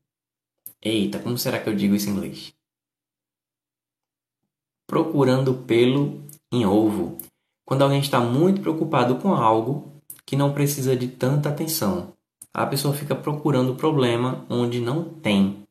[0.80, 2.54] Eita, como será que eu digo isso em inglês?
[4.86, 7.18] Procurando pelo em ovo
[7.64, 12.13] quando alguém está muito preocupado com algo que não precisa de tanta atenção.
[12.56, 15.66] A pessoa fica procurando o problema onde não tem.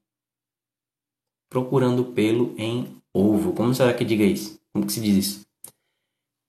[1.49, 3.53] Procurando pelo em ovo.
[3.53, 4.59] Como será que diga isso?
[4.73, 5.45] Como que se diz isso?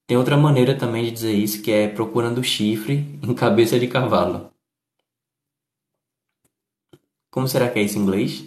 [0.09, 4.53] Tem outra maneira também de dizer isso, que é procurando chifre em cabeça de cavalo.
[7.30, 8.45] Como será que é isso em inglês?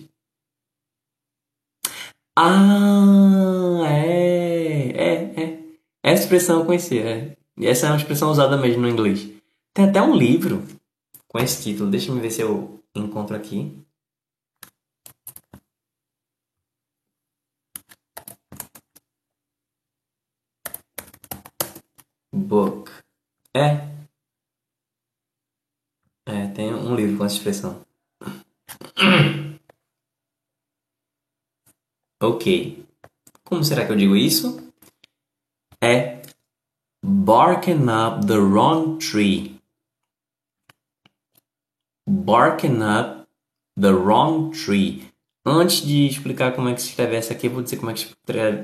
[2.37, 5.59] Ah, é, é, é.
[6.03, 7.03] Essa expressão eu conhecia.
[7.03, 7.37] É.
[7.61, 9.27] Essa é uma expressão usada mesmo no inglês.
[9.73, 10.63] Tem até um livro
[11.37, 11.91] com esse título.
[11.91, 13.85] Deixa eu ver se eu encontro aqui.
[22.33, 22.89] Book.
[23.55, 23.87] É.
[26.25, 27.85] É, tem um livro com essa expressão.
[32.19, 32.83] ok.
[33.43, 34.65] Como será que eu digo isso?
[35.79, 36.23] é
[37.03, 39.56] barking up the wrong tree.
[42.07, 43.27] Barking up
[43.79, 45.11] the wrong tree.
[45.45, 47.93] Antes de explicar como é que se escreve essa aqui, eu vou dizer como é
[47.93, 48.13] que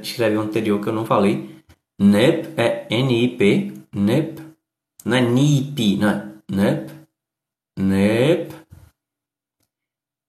[0.01, 1.63] escreve o anterior que eu não falei.
[1.99, 3.73] Nip é N-I-P.
[3.93, 4.41] Nip.
[5.05, 6.33] Não é nip, não é.
[6.49, 6.91] Nip.
[7.77, 8.53] Nip.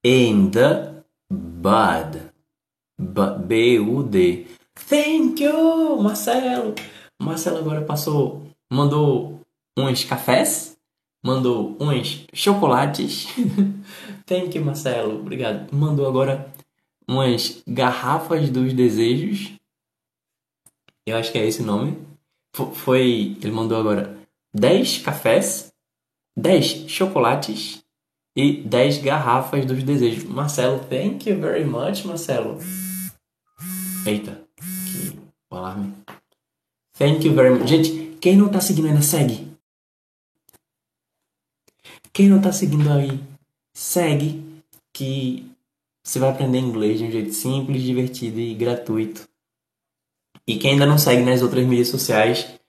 [0.03, 2.21] In the bud.
[2.97, 4.47] B-U-D.
[4.75, 6.75] Thank you, Marcelo.
[7.21, 9.39] Marcelo agora passou, mandou
[9.77, 10.74] uns cafés,
[11.25, 13.27] mandou uns chocolates.
[14.27, 15.19] Thank you, Marcelo.
[15.19, 15.73] Obrigado.
[15.75, 16.53] Mandou agora
[17.07, 19.53] umas garrafas dos desejos.
[21.03, 21.97] Eu acho que é esse o nome.
[22.75, 24.15] Foi, ele mandou agora
[24.53, 25.73] 10 cafés,
[26.37, 27.83] 10 chocolates
[28.37, 30.23] e 10 garrafas dos desejos.
[30.25, 32.59] Marcelo, thank you very much, Marcelo.
[34.05, 34.39] Eita
[35.51, 35.91] o alarme.
[36.97, 37.67] Thank you very much.
[37.67, 39.54] Gente, quem não tá seguindo ainda, segue.
[42.13, 43.19] Quem não tá seguindo aí,
[43.75, 44.43] segue.
[44.93, 45.45] Que
[46.03, 49.27] você vai aprender inglês de um jeito simples, divertido e gratuito.
[50.47, 52.59] E quem ainda não segue nas outras mídias sociais,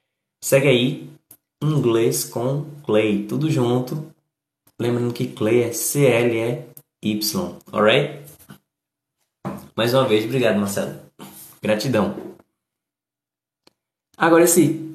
[0.43, 1.11] segue aí.
[1.63, 3.27] Inglês com Clay.
[3.27, 4.13] Tudo junto.
[4.81, 7.59] Lembrando que Clay é C-L-E-Y.
[7.73, 8.27] Alright?
[9.77, 11.01] Mais uma vez, obrigado, Marcelo.
[11.63, 12.17] Gratidão.
[14.17, 14.95] Agora esse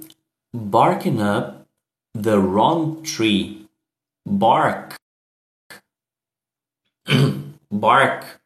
[0.56, 1.64] barking up
[2.20, 3.61] the wrong tree.
[4.28, 4.96] Bark.
[7.72, 8.42] bark.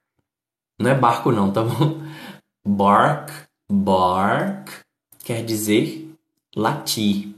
[0.80, 2.04] Não é barco não, tá bom?
[2.66, 3.32] Bark,
[3.70, 4.86] bark
[5.24, 6.14] quer dizer
[6.56, 7.36] latir.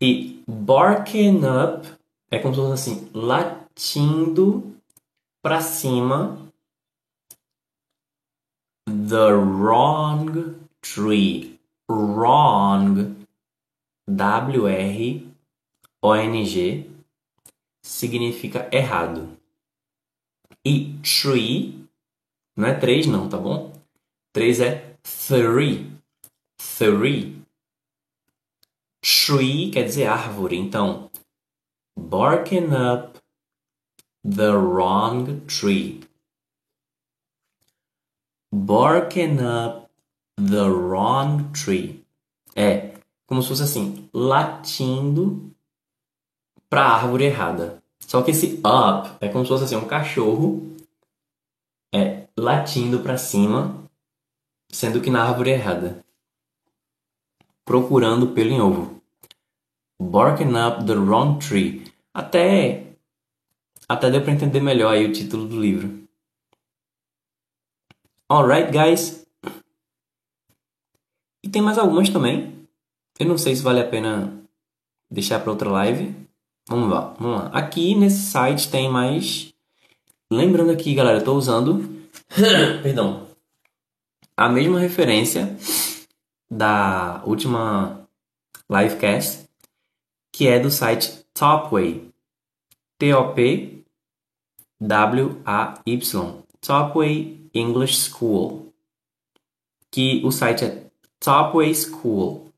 [0.00, 1.88] E barking up
[2.30, 4.76] é como se fosse assim, latindo
[5.42, 6.38] para cima.
[8.86, 11.60] The wrong tree.
[11.88, 13.26] Wrong.
[16.02, 16.90] W-R-O-N-G
[17.80, 19.38] significa errado.
[20.64, 21.88] E tree
[22.56, 23.72] não é três não, tá bom?
[24.32, 25.90] Três é three.
[26.56, 27.40] Three.
[29.00, 30.56] Tree quer dizer árvore.
[30.56, 31.10] Então,
[31.98, 33.18] barking up
[34.24, 36.00] the wrong tree.
[38.52, 39.88] Barking up
[40.36, 42.04] the wrong tree.
[42.54, 42.92] É
[43.26, 45.51] como se fosse assim, latindo
[46.72, 47.82] para a árvore errada.
[48.00, 50.74] Só que esse up é como se fosse assim, um cachorro
[51.94, 53.84] é, latindo para cima,
[54.70, 56.02] sendo que na árvore errada.
[57.62, 59.02] Procurando pelo em ovo.
[60.00, 61.92] Barking up the wrong tree.
[62.14, 62.94] Até
[63.86, 66.08] até deu para entender melhor aí o título do livro.
[68.30, 69.26] Alright, guys.
[71.44, 72.66] E tem mais algumas também.
[73.20, 74.42] Eu não sei se vale a pena
[75.10, 76.22] deixar para outra live.
[76.68, 77.46] Vamos lá, vamos lá.
[77.48, 79.52] Aqui nesse site tem mais.
[80.30, 82.08] Lembrando aqui, galera, eu estou usando.
[82.82, 83.26] Perdão.
[84.36, 85.56] A mesma referência
[86.50, 88.08] da última
[88.70, 89.48] livecast,
[90.32, 92.08] que é do site Topway.
[92.98, 93.84] T-O-P
[94.80, 96.42] W-A-Y.
[96.60, 98.72] Topway English School.
[99.90, 100.86] Que o site é
[101.18, 102.52] Topway School.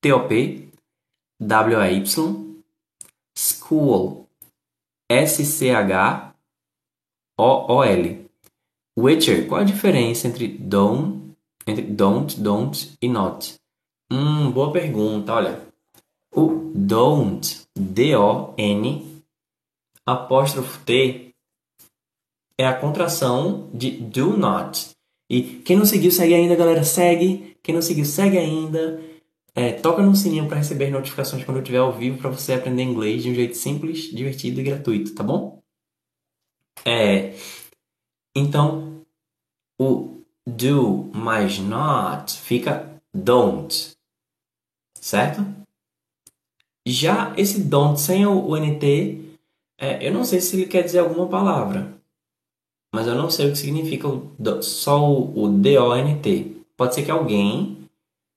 [0.00, 0.68] T-O-P
[1.40, 2.47] W-A-Y
[3.68, 4.26] School
[5.10, 6.38] S-C-H-O-O-L
[8.98, 11.36] Witcher, qual a diferença entre don't,
[11.66, 13.54] entre don't, don't e not?
[14.10, 15.62] Hum, boa pergunta, olha.
[16.34, 19.22] O don't, D-O-N,
[20.04, 21.32] apóstrofo T,
[22.58, 24.90] é a contração de do not.
[25.30, 27.56] E quem não seguiu, segue ainda, galera, segue.
[27.62, 29.00] Quem não seguiu, segue ainda.
[29.58, 32.84] É, toca no sininho para receber notificações quando eu estiver ao vivo para você aprender
[32.84, 35.60] inglês de um jeito simples, divertido e gratuito, tá bom?
[36.86, 37.34] É,
[38.36, 39.04] então,
[39.76, 43.96] o do mais not fica don't,
[44.94, 45.44] certo?
[46.86, 49.38] Já esse don't sem o NT,
[49.76, 52.00] é, eu não sei se ele quer dizer alguma palavra,
[52.94, 56.64] mas eu não sei o que significa o, só o, o DONT.
[56.76, 57.90] Pode ser que alguém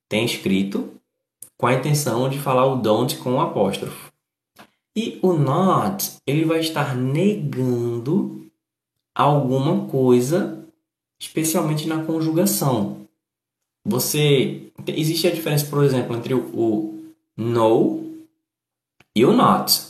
[0.08, 1.00] tenha escrito
[1.58, 4.12] com a intenção de falar o don't com o apóstrofo.
[4.94, 8.50] E o not, ele vai estar negando
[9.14, 10.66] alguma coisa,
[11.20, 13.06] especialmente na conjugação.
[13.84, 18.02] Você existe a diferença, por exemplo, entre o no
[19.14, 19.88] e o not,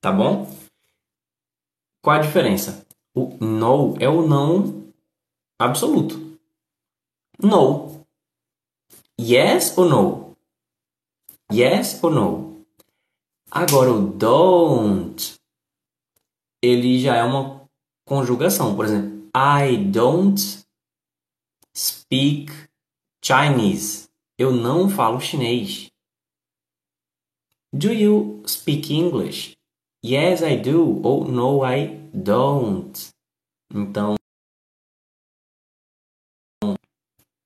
[0.00, 0.50] tá bom?
[2.02, 2.84] Qual a diferença?
[3.14, 4.92] O no é o não
[5.58, 6.38] absoluto.
[7.40, 8.04] No.
[9.20, 10.31] Yes ou no?
[11.50, 12.66] Yes ou no?
[13.50, 15.34] Agora o don't,
[16.62, 17.68] ele já é uma
[18.06, 18.74] conjugação.
[18.74, 20.40] Por exemplo, I don't
[21.76, 22.50] speak
[23.24, 24.08] Chinese.
[24.38, 25.90] Eu não falo chinês.
[27.72, 29.56] Do you speak English?
[30.04, 31.00] Yes, I do.
[31.06, 33.10] Ou no, I don't.
[33.74, 34.16] Então,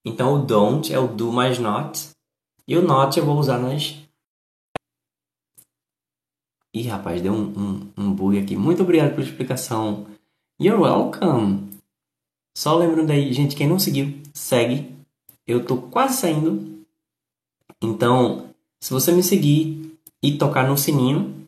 [0.05, 2.16] então o don't é o do mais not
[2.67, 3.97] e o not eu vou usar nas.
[6.75, 8.57] Ih, rapaz, deu um, um, um bug aqui.
[8.57, 10.07] Muito obrigado pela explicação.
[10.61, 11.71] You're welcome.
[12.57, 14.95] Só lembrando aí, gente, quem não seguiu, segue.
[15.47, 16.85] Eu tô quase saindo.
[17.81, 21.47] Então, se você me seguir e tocar no sininho,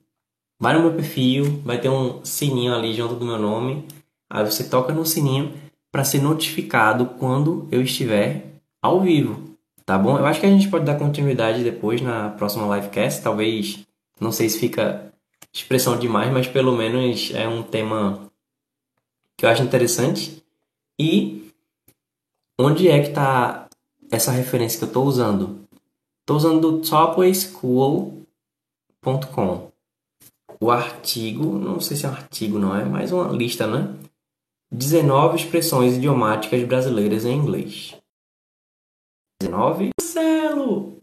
[0.61, 3.86] vai no meu perfil, vai ter um sininho ali junto do meu nome.
[4.31, 5.53] Aí você toca no sininho
[5.90, 9.48] para ser notificado quando eu estiver ao vivo.
[9.89, 10.19] Tá bom?
[10.19, 13.23] Eu acho que a gente pode dar continuidade depois na próxima livecast.
[13.23, 13.86] Talvez,
[14.20, 15.10] não sei se fica
[15.51, 18.31] expressão demais, mas pelo menos é um tema
[19.35, 20.44] que eu acho interessante.
[21.01, 21.51] E
[22.60, 23.66] onde é que está
[24.10, 25.66] essa referência que eu estou usando?
[26.20, 29.70] Estou usando do topwayschool.com.
[30.60, 33.97] O artigo, não sei se é um artigo, não é, mas uma lista, né?
[34.70, 37.98] 19 expressões idiomáticas brasileiras em inglês.
[39.40, 39.90] 19.
[40.01, 41.01] Marcelo!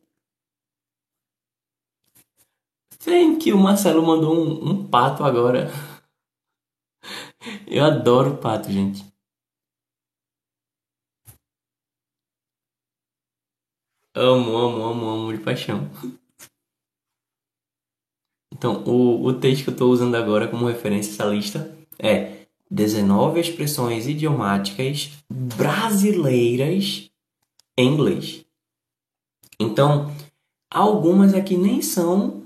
[2.99, 5.69] Thank you, Marcelo mandou um, um pato agora.
[7.67, 9.05] Eu adoro pato, gente.
[14.13, 15.89] Amo, amo, amo, amo de paixão.
[18.53, 23.39] Então, o, o texto que eu estou usando agora como referência essa lista é 19
[23.39, 27.11] expressões idiomáticas brasileiras
[27.77, 28.45] em inglês.
[29.59, 30.11] Então,
[30.69, 32.45] algumas aqui nem são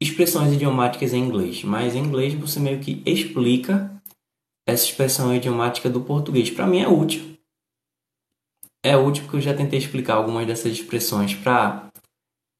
[0.00, 3.90] expressões idiomáticas em inglês, mas em inglês você meio que explica
[4.66, 6.50] essa expressão idiomática do português.
[6.50, 7.36] Para mim é útil.
[8.84, 11.90] É útil porque eu já tentei explicar algumas dessas expressões para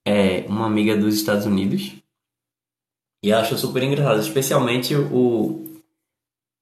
[0.07, 1.93] é, uma amiga dos Estados Unidos.
[3.23, 5.65] E ela achou super engraçado, especialmente o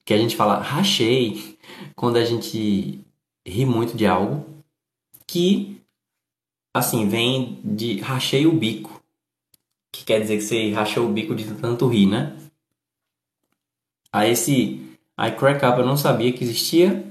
[0.05, 1.59] que a gente fala rachei
[1.95, 3.01] quando a gente
[3.47, 4.56] ri muito de algo,
[5.27, 5.81] que
[6.75, 9.03] assim vem de rachei o bico,
[9.93, 12.37] que quer dizer que você rachou o bico de tanto rir, né?
[14.13, 14.87] Aí esse
[15.19, 17.11] I crack up eu não sabia que existia.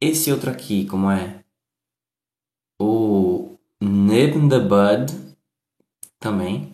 [0.00, 1.42] Esse outro aqui, como é?
[2.78, 5.36] O Nip in the Bud
[6.18, 6.72] também.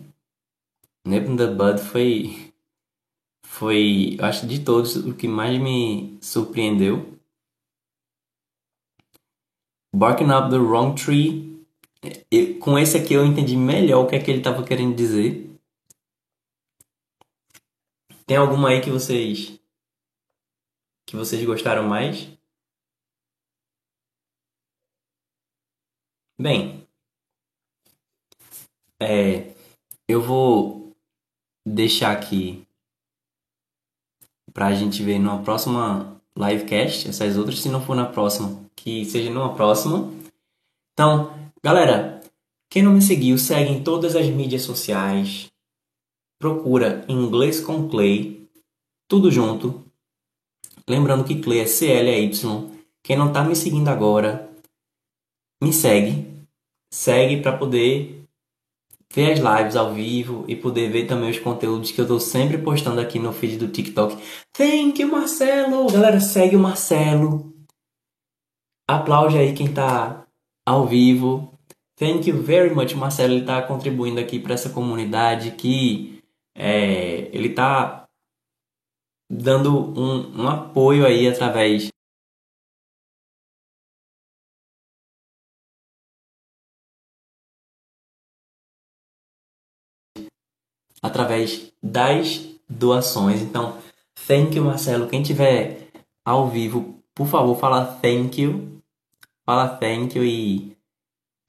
[1.05, 2.51] Nip in the Bud foi
[3.51, 7.19] foi, acho de todos o que mais me surpreendeu.
[9.93, 11.51] Barking up the wrong tree.
[12.61, 15.49] Com esse aqui eu entendi melhor o que é que ele estava querendo dizer.
[18.25, 19.59] Tem alguma aí que vocês
[21.05, 22.29] que vocês gostaram mais?
[26.39, 26.87] Bem,
[28.99, 29.53] é,
[30.07, 30.95] eu vou
[31.65, 32.65] deixar aqui
[34.53, 39.05] para a gente ver numa próxima livecast, essas outras, se não for na próxima, que
[39.05, 40.11] seja numa próxima.
[40.93, 41.33] Então,
[41.63, 42.21] galera,
[42.69, 45.51] quem não me seguiu, segue em todas as mídias sociais.
[46.39, 48.49] Procura Inglês com Clay,
[49.07, 49.83] tudo junto.
[50.87, 52.71] Lembrando que Clay é C-L-Y.
[53.03, 54.49] Quem não está me seguindo agora,
[55.61, 56.27] me segue.
[56.93, 58.20] Segue para poder
[59.13, 62.57] ver as lives ao vivo e poder ver também os conteúdos que eu estou sempre
[62.57, 64.17] postando aqui no feed do TikTok.
[64.53, 65.91] Thank you, Marcelo!
[65.91, 67.53] Galera, segue o Marcelo.
[68.87, 70.25] Aplaude aí quem está
[70.65, 71.53] ao vivo.
[71.97, 73.33] Thank you very much, Marcelo.
[73.33, 76.19] Ele está contribuindo aqui para essa comunidade que
[76.55, 78.07] é, ele está
[79.29, 81.90] dando um, um apoio aí através
[91.01, 93.41] através das doações.
[93.41, 93.77] Então,
[94.27, 95.07] thank you, Marcelo.
[95.07, 95.89] Quem tiver
[96.23, 98.81] ao vivo, por favor, fala thank you.
[99.45, 100.77] Fala thank you e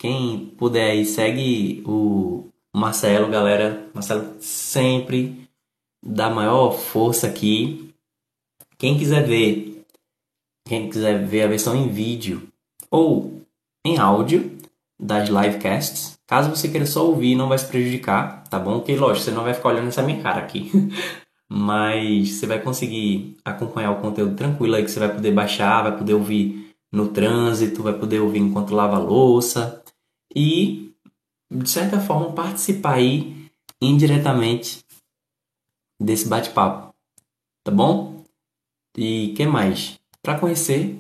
[0.03, 3.89] quem puder aí, segue o Marcelo, galera.
[3.95, 5.49] Marcelo sempre
[6.03, 7.95] dá maior força aqui.
[8.77, 9.85] Quem quiser ver,
[10.67, 12.49] quem quiser ver a versão em vídeo
[12.91, 13.43] ou
[13.85, 14.59] em áudio
[14.99, 18.81] das livecasts, Caso você queira só ouvir, não vai se prejudicar, tá bom?
[18.81, 20.71] Que lógico, você não vai ficar olhando essa minha cara aqui.
[21.51, 25.97] Mas você vai conseguir acompanhar o conteúdo tranquilo aí que você vai poder baixar, vai
[25.97, 29.83] poder ouvir no trânsito, vai poder ouvir enquanto lava a louça
[30.35, 30.95] e
[31.51, 33.51] de certa forma participar aí
[33.81, 34.83] indiretamente
[36.01, 36.95] desse bate-papo,
[37.63, 38.25] tá bom?
[38.97, 39.99] E que mais?
[40.23, 40.99] Para conhecer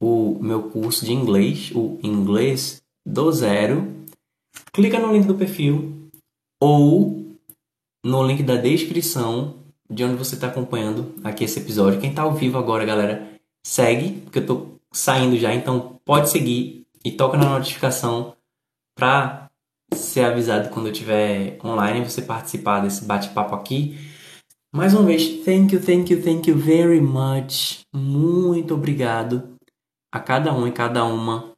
[0.00, 3.99] o meu curso de inglês, o inglês do zero,
[4.72, 6.10] clica no link do perfil
[6.60, 7.36] ou
[8.04, 9.56] no link da descrição
[9.88, 12.00] de onde você está acompanhando aqui esse episódio.
[12.00, 13.28] Quem está ao vivo agora, galera,
[13.66, 18.34] segue, porque eu estou saindo já, então pode seguir e toca na notificação
[18.96, 19.50] para
[19.92, 23.98] ser avisado quando eu estiver online você participar desse bate-papo aqui.
[24.72, 27.80] Mais uma vez, thank you, thank you, thank you very much.
[27.92, 29.56] Muito obrigado
[30.12, 31.49] a cada um e cada uma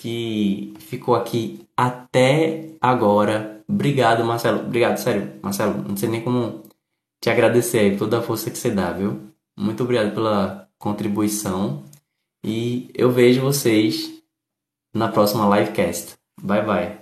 [0.00, 3.62] que ficou aqui até agora.
[3.68, 4.60] Obrigado, Marcelo.
[4.60, 5.86] Obrigado, sério, Marcelo.
[5.86, 6.62] Não sei nem como
[7.20, 9.20] te agradecer aí toda a força que você dá, viu?
[9.58, 11.84] Muito obrigado pela contribuição.
[12.42, 14.10] E eu vejo vocês
[14.94, 16.16] na próxima livecast.
[16.42, 16.99] Bye bye.